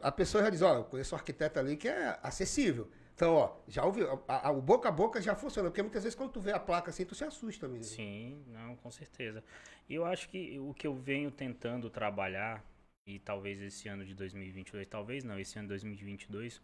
[0.00, 2.88] A pessoa já diz, ó, eu conheço um arquiteto ali que é acessível.
[3.14, 6.16] Então, ó, já ouviu, a, a, o boca a boca já funciona, porque muitas vezes
[6.16, 7.84] quando tu vê a placa assim, tu se assusta mesmo.
[7.84, 9.44] Sim, não, com certeza.
[9.88, 12.64] E eu acho que o que eu venho tentando trabalhar,
[13.06, 16.62] e talvez esse ano de 2022, talvez não, esse ano de 2022,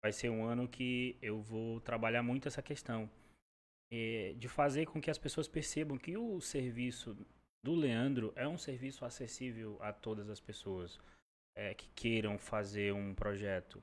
[0.00, 3.10] vai ser um ano que eu vou trabalhar muito essa questão
[3.90, 7.16] é, de fazer com que as pessoas percebam que o serviço
[7.62, 10.98] do Leandro é um serviço acessível a todas as pessoas
[11.56, 13.82] é, que queiram fazer um projeto.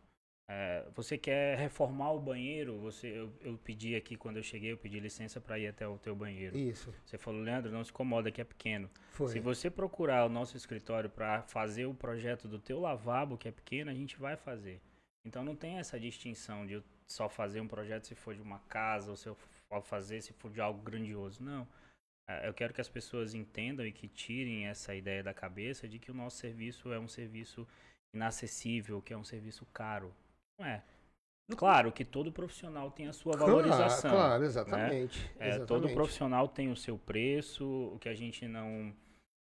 [0.49, 2.79] É, você quer reformar o banheiro?
[2.79, 5.97] Você, eu, eu, pedi aqui quando eu cheguei, eu pedi licença para ir até o
[5.97, 6.57] teu banheiro.
[6.57, 6.93] Isso.
[7.05, 8.89] Você falou, Leandro, não se incomoda que é pequeno.
[9.11, 9.27] Foi.
[9.27, 13.51] Se você procurar o nosso escritório para fazer o projeto do teu lavabo que é
[13.51, 14.81] pequeno, a gente vai fazer.
[15.25, 19.11] Então não tem essa distinção de só fazer um projeto se for de uma casa
[19.11, 19.35] ou se eu
[19.69, 21.43] ao fazer se for de algo grandioso.
[21.43, 21.67] Não.
[22.29, 25.97] É, eu quero que as pessoas entendam e que tirem essa ideia da cabeça de
[25.97, 27.67] que o nosso serviço é um serviço
[28.13, 30.13] inacessível, que é um serviço caro.
[30.59, 30.83] Não é.
[31.55, 34.11] Claro que todo profissional tem a sua valorização.
[34.11, 35.31] Claro, claro exatamente, né?
[35.39, 35.67] é, exatamente.
[35.67, 37.65] Todo profissional tem o seu preço.
[37.93, 38.93] O que a gente não,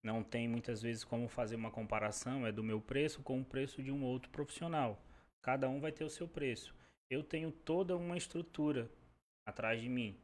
[0.03, 3.83] não tem muitas vezes como fazer uma comparação é do meu preço com o preço
[3.83, 5.03] de um outro profissional.
[5.41, 6.75] Cada um vai ter o seu preço.
[7.11, 8.91] Eu tenho toda uma estrutura
[9.47, 10.17] atrás de mim.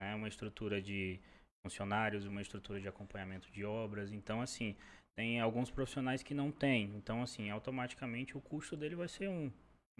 [0.00, 0.14] Né?
[0.14, 1.20] Uma estrutura de
[1.62, 4.12] funcionários, uma estrutura de acompanhamento de obras.
[4.12, 4.76] Então, assim,
[5.16, 6.94] tem alguns profissionais que não têm.
[6.96, 9.52] Então, assim, automaticamente o custo dele vai ser um.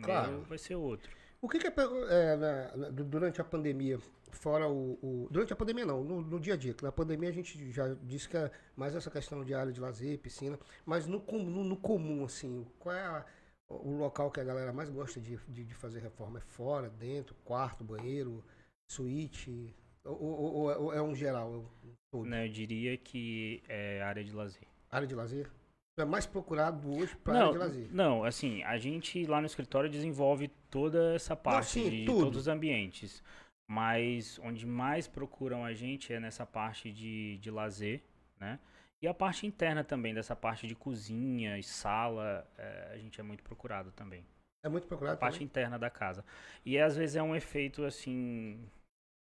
[0.03, 0.43] Claro.
[0.43, 1.11] vai ser outro.
[1.43, 1.73] O que, que é,
[2.11, 3.99] é na, durante a pandemia,
[4.31, 6.77] fora o, o, Durante a pandemia não, no, no, dia a dia.
[6.83, 10.19] Na pandemia a gente já disse que é mais essa questão de área de lazer,
[10.19, 13.25] piscina, mas no, no, no comum, assim, qual é a,
[13.69, 16.39] o local que a galera mais gosta de, de, de fazer reforma?
[16.39, 18.45] É fora, dentro, quarto, banheiro?
[18.91, 19.75] Suíte?
[20.05, 21.71] Ou, ou, ou, é um geral?
[21.85, 24.67] É Não, eu diria que é área de lazer.
[24.91, 25.51] Área de lazer?
[25.99, 27.89] É mais procurado hoje para área de lazer.
[27.93, 32.43] Não, assim, a gente lá no escritório desenvolve toda essa parte não, sim, de todos
[32.43, 33.23] os ambientes.
[33.69, 38.03] Mas onde mais procuram a gente é nessa parte de, de lazer,
[38.41, 38.59] né?
[39.03, 43.23] E a parte interna também, dessa parte de cozinha e sala, é, a gente é
[43.23, 44.27] muito procurado também.
[44.63, 45.17] É muito procurado.
[45.17, 45.47] A parte também?
[45.47, 46.25] interna da casa.
[46.65, 48.67] E às vezes é um efeito assim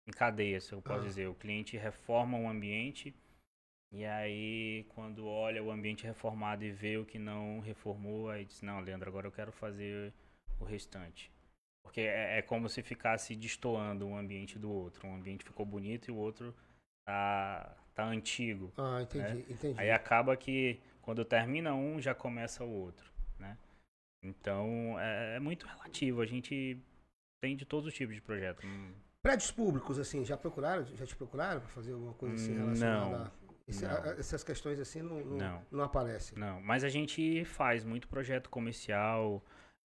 [0.07, 1.07] em cadeia, se eu posso ah.
[1.07, 1.29] dizer.
[1.29, 3.15] O cliente reforma um ambiente
[3.93, 8.63] e aí quando olha o ambiente reformado e vê o que não reformou, aí diz,
[8.63, 10.13] não, Leandro, agora eu quero fazer
[10.59, 11.31] o restante.
[11.83, 15.07] Porque é, é como se ficasse destoando um ambiente do outro.
[15.07, 16.55] Um ambiente ficou bonito e o outro
[17.05, 18.73] tá, tá antigo.
[18.79, 19.45] Ah, entendi, né?
[19.49, 19.79] entendi.
[19.79, 23.59] Aí acaba que quando termina um, já começa o outro, né?
[24.23, 26.23] Então é, é muito relativo.
[26.23, 26.79] A gente
[27.43, 28.67] tem de todos os tipos de projeto.
[29.23, 30.85] Prédios públicos, assim, já procuraram?
[30.85, 33.31] Já te procuraram para fazer alguma coisa assim relacionada não, a,
[33.69, 33.91] esse, não.
[33.93, 35.67] a, essas questões assim não, não, não.
[35.71, 36.37] não aparecem?
[36.37, 39.41] Não, mas a gente faz muito projeto comercial,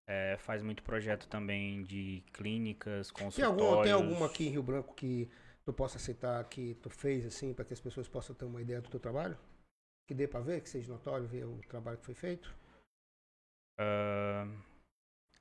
[0.08, 3.36] é, faz muito projeto também de clínicas, consultórios.
[3.36, 5.30] Tem, algum, tem alguma aqui em Rio Branco que
[5.64, 8.82] tu possa aceitar que tu fez, assim, para que as pessoas possam ter uma ideia
[8.82, 9.38] do teu trabalho?
[10.08, 12.56] Que dê para ver, que seja notório ver o trabalho que foi feito?
[13.80, 14.50] Uh,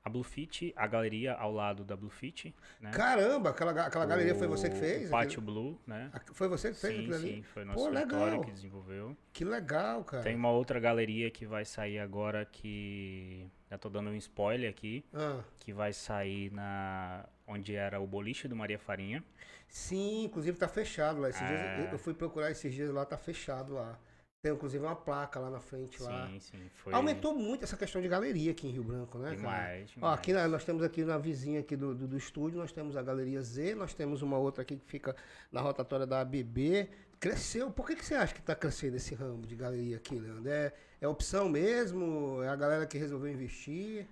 [0.07, 2.91] a Bluefit, a galeria ao lado da Bluefit, né?
[2.91, 5.09] Caramba, aquela, aquela galeria foi você que O fez?
[5.09, 6.09] Pátio Aquele- Blue, né?
[6.33, 7.33] Foi você que fez Sim, aquilo ali?
[7.35, 8.41] sim, foi nosso Pô, legal.
[8.41, 9.15] que desenvolveu.
[9.33, 10.23] Que legal, cara.
[10.23, 15.03] Tem uma outra galeria que vai sair agora que já tô dando um spoiler aqui,
[15.13, 19.23] Ah, que vai sair na onde era o boliche do Maria Farinha.
[19.67, 21.29] sim, inclusive tá fechado lá.
[21.29, 21.81] Esses dias É.
[21.81, 23.99] eu- eu fui procurar esses dias lá, tá fechado lá.
[24.43, 26.27] Tem inclusive uma placa lá na frente lá.
[26.27, 29.37] Sim, sim, foi Aumentou muito essa questão de galeria aqui em Rio Branco, né, cara?
[29.37, 30.19] demais, Ó, demais.
[30.19, 33.41] aqui nós temos aqui na vizinha aqui do, do, do estúdio, nós temos a Galeria
[33.41, 35.15] Z, nós temos uma outra aqui que fica
[35.51, 36.87] na rotatória da ABB.
[37.19, 37.71] Cresceu.
[37.71, 40.47] Por que, que você acha que está crescendo esse ramo de galeria aqui, Leandro?
[40.49, 40.71] É,
[41.01, 42.41] é opção mesmo?
[42.43, 44.07] É a galera que resolveu investir?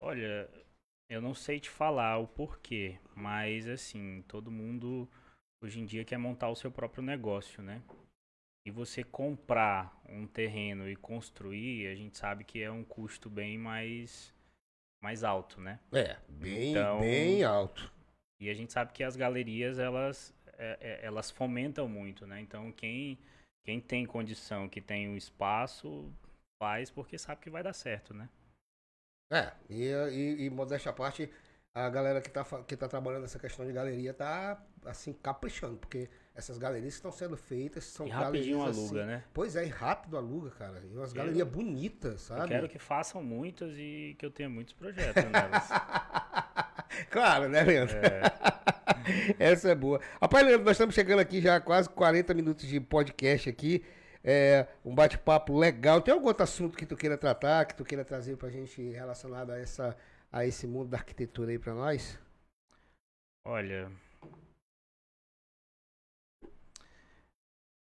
[0.00, 0.48] Olha,
[1.10, 5.08] eu não sei te falar o porquê, mas assim, todo mundo
[5.60, 7.82] hoje em dia quer montar o seu próprio negócio, né?
[8.66, 13.56] E você comprar um terreno e construir, a gente sabe que é um custo bem
[13.56, 14.34] mais,
[15.00, 15.78] mais alto, né?
[15.92, 17.92] É, bem, Então- bem alto.
[18.40, 22.40] E a gente sabe que as galerias, elas, é- é- elas fomentam muito, né?
[22.40, 23.18] Então, quem,
[23.64, 26.12] quem tem condição, que tem o espaço,
[26.60, 28.28] faz porque sabe que vai dar certo, né?
[29.32, 31.30] É, e, e, e modéstia à parte,
[31.72, 35.76] a galera que tá, fa- que tá trabalhando nessa questão de galeria tá, assim, caprichando,
[35.78, 39.24] porque essas galerias que estão sendo feitas são E rapidinho galerias, aluga, assim, né?
[39.32, 40.82] Pois é, e rápido aluga, cara.
[40.84, 42.42] E umas Eu- galerias bonitas, sabe?
[42.42, 45.68] Eu quero que façam muitas e que eu tenha muitos projetos nelas.
[47.10, 47.96] claro, né, Leandro?
[49.38, 50.00] Essa é boa.
[50.20, 53.82] Rapaz, Leandro, nós estamos chegando aqui já a quase 40 minutos de podcast aqui.
[54.22, 56.00] É, um bate-papo legal.
[56.00, 59.50] Tem algum outro assunto que tu queira tratar, que tu queira trazer pra gente relacionado
[59.52, 59.96] a, essa,
[60.32, 62.18] a esse mundo da arquitetura aí pra nós?
[63.44, 63.90] Olha.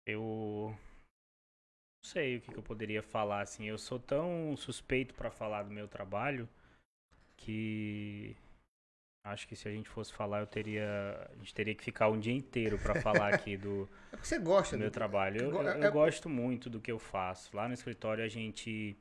[0.07, 0.75] Eu.
[2.05, 3.65] Não sei o que, que eu poderia falar, assim.
[3.67, 6.49] Eu sou tão suspeito pra falar do meu trabalho
[7.37, 8.37] que.
[9.25, 10.85] Acho que se a gente fosse falar, eu teria.
[11.33, 14.77] A gente teria que ficar um dia inteiro pra falar aqui do, É você gosta
[14.77, 15.41] do meu do- trabalho.
[15.43, 17.57] Eu, eu- É- eu gosto muito do que eu faço.
[17.57, 18.97] Lá no escritório a gente.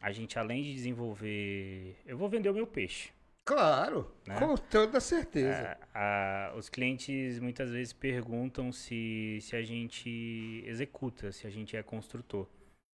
[0.00, 1.96] A gente, além de desenvolver.
[2.06, 3.10] Eu vou vender o meu peixe.
[3.48, 4.38] Claro, Né?
[4.38, 5.48] com toda certeza.
[5.48, 11.74] É, a- os clientes muitas vezes perguntam se, se a gente executa, se a gente
[11.74, 12.46] é construtor,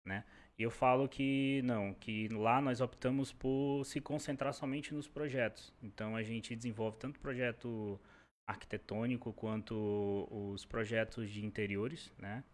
[0.07, 0.25] né?
[0.59, 5.73] E eu falo que não, que lá nós optamos por se concentrar somente nos projetos.
[5.83, 7.99] Então a gente desenvolve tanto projeto
[8.47, 12.45] arquitetônico quanto os projetos de interiores, né?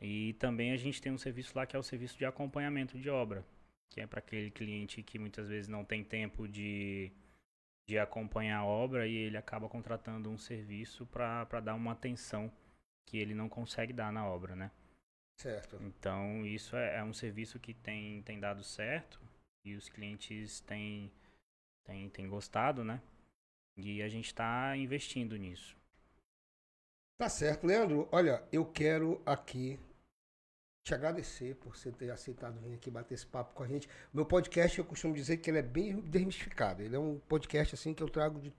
[0.00, 3.10] E também a gente tem um serviço lá que é o serviço de acompanhamento de
[3.10, 3.44] obra,
[3.90, 7.12] que é para aquele cliente que muitas vezes não tem tempo de,
[7.86, 12.50] de acompanhar a obra e ele acaba contratando um serviço para dar uma atenção
[13.04, 14.70] que ele não consegue dar na obra, né?
[15.36, 15.76] Certo.
[15.82, 19.20] Então isso é, é um serviço que tem, tem dado certo
[19.64, 21.10] e os clientes têm,
[21.84, 23.02] têm, têm gostado, né?
[23.76, 25.76] E a gente está investindo nisso.
[27.18, 28.08] Tá certo, Leandro.
[28.12, 29.78] Olha, eu quero aqui
[30.82, 33.88] te agradecer por você ter aceitado vir aqui bater esse papo com a gente.
[34.12, 36.82] Meu podcast, eu costumo dizer que ele é bem desmistificado.
[36.82, 38.52] Ele é um podcast assim que eu trago de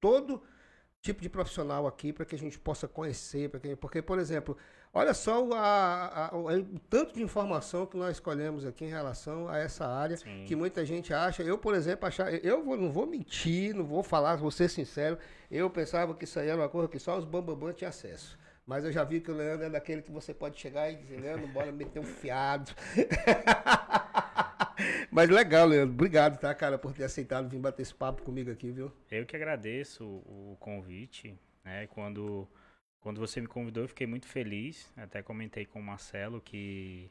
[0.00, 0.42] todo
[1.00, 4.54] tipo de profissional aqui para que a gente possa conhecer, para que, porque por exemplo,
[4.92, 8.88] olha só o, a- a- o, o tanto de informação que nós escolhemos aqui em
[8.90, 10.44] relação a essa área Sim.
[10.46, 11.42] que muita gente acha.
[11.42, 15.16] Eu, por exemplo, achar, eu vou- não vou mentir, não vou falar, vou ser sincero.
[15.50, 18.38] Eu pensava que isso aí era uma coisa que só os bambambam tinham acesso.
[18.70, 21.18] Mas eu já vi que o Leandro é daquele que você pode chegar e dizer,
[21.20, 22.70] Leandro, bora meter um fiado.
[25.10, 25.92] Mas legal, Leandro.
[25.92, 28.92] Obrigado, tá, cara, por ter aceitado vir bater esse papo comigo aqui, viu?
[29.10, 31.88] Eu que agradeço o, convite, né?
[31.88, 32.46] Quando,
[33.00, 34.88] quando você me convidou, eu fiquei muito feliz.
[34.96, 37.10] Até comentei com o Marcelo que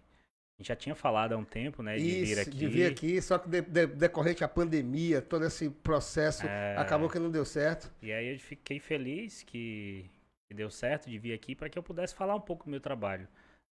[0.57, 1.97] a gente já tinha falado há um tempo, né?
[1.97, 2.51] De vir Isso, aqui.
[2.57, 6.78] de vir aqui, só que de- de- decorrente à pandemia, todo esse processo, É.
[6.78, 7.91] acabou que não deu certo.
[8.01, 10.10] E aí eu fiquei feliz que,
[10.50, 12.82] que deu certo de vir aqui para que eu pudesse falar um pouco do meu
[12.82, 13.28] trabalho,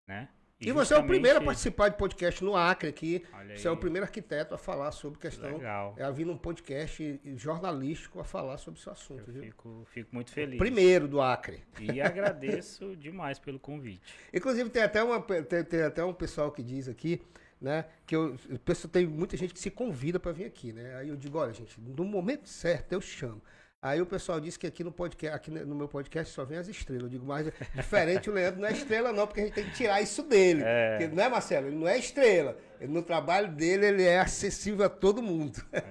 [0.08, 0.30] né?
[0.60, 3.24] E, você é o primeiro a participar de podcast no Acre aqui.
[3.56, 5.56] Você é o primeiro arquiteto a falar sobre questão.
[5.56, 5.94] Legal.
[5.98, 9.44] É a vir num podcast jornalístico a falar sobre esse assunto, Eu viu?
[9.44, 10.58] fico, fico muito feliz.
[10.58, 11.64] Primeiro do Acre.
[11.80, 14.02] E agradeço demais pelo convite.
[14.34, 17.22] Inclusive, tem até, uma, tem, tem até um pessoal que diz aqui,
[17.62, 17.86] né?
[18.08, 20.96] Que eu, eu penso, tem muita gente que se convida para vir aqui, né?
[20.96, 23.44] Aí eu digo, olha, gente, no momento certo eu chamo.
[23.88, 26.68] Aí o pessoal disse que aqui no podcast, aqui no meu podcast só vem as
[26.68, 27.04] estrelas.
[27.04, 29.76] Eu digo, mas diferente o Leandro não é estrela, não, porque a gente tem que
[29.76, 30.62] tirar isso dele.
[30.66, 30.98] É.
[30.98, 31.68] Porque, não é, Marcelo?
[31.68, 32.58] Ele não é estrela.
[32.82, 35.64] Ele, no trabalho dele, ele é acessível a todo mundo.
[35.72, 35.86] É,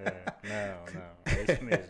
[0.45, 1.87] não, não, é isso mesmo.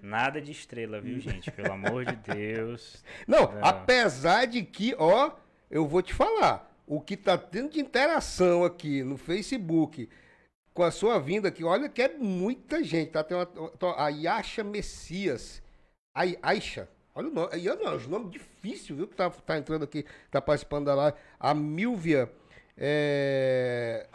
[0.00, 1.50] Nada de estrela, viu, gente?
[1.50, 3.04] Pelo amor de Deus.
[3.26, 3.64] Não, Não.
[3.64, 5.32] apesar de que, ó,
[5.70, 10.08] eu vou te falar, o que tá tendo de interação aqui no Facebook
[10.74, 11.64] com a sua vinda aqui.
[11.64, 13.22] Olha que é muita gente, tá?
[13.22, 13.48] Tem uma,
[13.96, 15.62] a Yasha Messias.
[16.14, 16.88] A Aisha.
[17.14, 17.48] Olha o nome.
[17.52, 19.06] Olha os nomes difíceis, viu?
[19.06, 21.16] Que tá, tá entrando aqui, tá participando da live.
[21.38, 22.30] A Milvia.
[22.76, 24.06] É,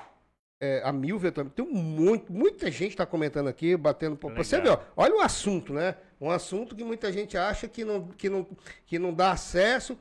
[0.60, 1.54] é, a Milvia também.
[1.54, 4.18] Tem muito, muita gente está comentando aqui, batendo.
[4.22, 4.44] Legal.
[4.44, 5.96] Você vê, ó, olha o assunto, né?
[6.20, 8.48] Um assunto que muita gente acha que não, que não,
[8.86, 9.98] que não dá acesso,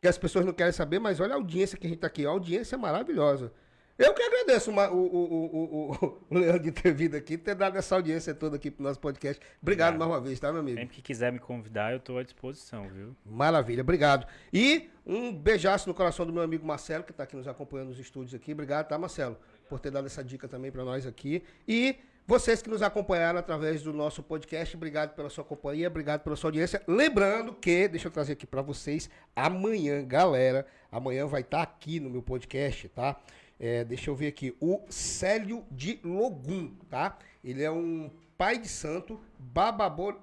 [0.00, 2.26] que as pessoas não querem saber, mas olha a audiência que a gente está aqui.
[2.26, 3.52] A audiência é maravilhosa.
[3.98, 7.76] Eu que agradeço o, o, o, o, o Leandro de ter vindo aqui, ter dado
[7.76, 9.40] essa audiência toda aqui pro nosso podcast.
[9.60, 9.98] Obrigado, obrigado.
[9.98, 10.78] mais uma vez, tá, meu amigo?
[10.78, 13.14] Sempre que quiser me convidar, eu estou à disposição, viu?
[13.24, 14.26] Maravilha, obrigado.
[14.52, 17.98] E um beijaço no coração do meu amigo Marcelo, que está aqui nos acompanhando nos
[17.98, 18.52] estúdios aqui.
[18.52, 19.36] Obrigado, tá, Marcelo?
[19.68, 21.42] Por ter dado essa dica também para nós aqui.
[21.68, 26.36] E vocês que nos acompanharam através do nosso podcast, obrigado pela sua companhia, obrigado pela
[26.36, 26.80] sua audiência.
[26.86, 31.98] Lembrando que, deixa eu trazer aqui para vocês, amanhã, galera, amanhã vai estar tá aqui
[31.98, 33.20] no meu podcast, tá?
[33.64, 37.16] É, deixa eu ver aqui, o Célio de Logum, tá?
[37.44, 40.20] Ele é um pai de santo, babalorixá,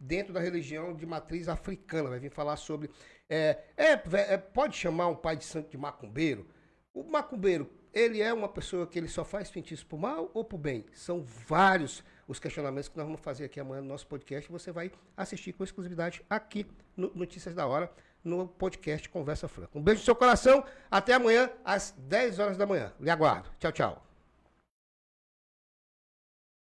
[0.00, 2.08] dentro da religião de matriz africana.
[2.08, 2.88] Vai vir falar sobre.
[3.28, 4.00] É, é,
[4.32, 6.48] é, pode chamar um pai de santo de macumbeiro?
[6.94, 10.56] O macumbeiro, ele é uma pessoa que ele só faz feitiço pro mal ou pro
[10.56, 10.86] bem?
[10.94, 14.50] São vários os questionamentos que nós vamos fazer aqui amanhã no nosso podcast.
[14.50, 16.66] Você vai assistir com exclusividade aqui
[16.96, 17.92] no Notícias da Hora
[18.24, 19.70] no podcast Conversa Franca.
[19.74, 20.64] Um beijo no seu coração.
[20.90, 22.92] Até amanhã, às 10 horas da manhã.
[23.00, 23.48] Lhe aguardo.
[23.58, 24.09] Tchau, tchau.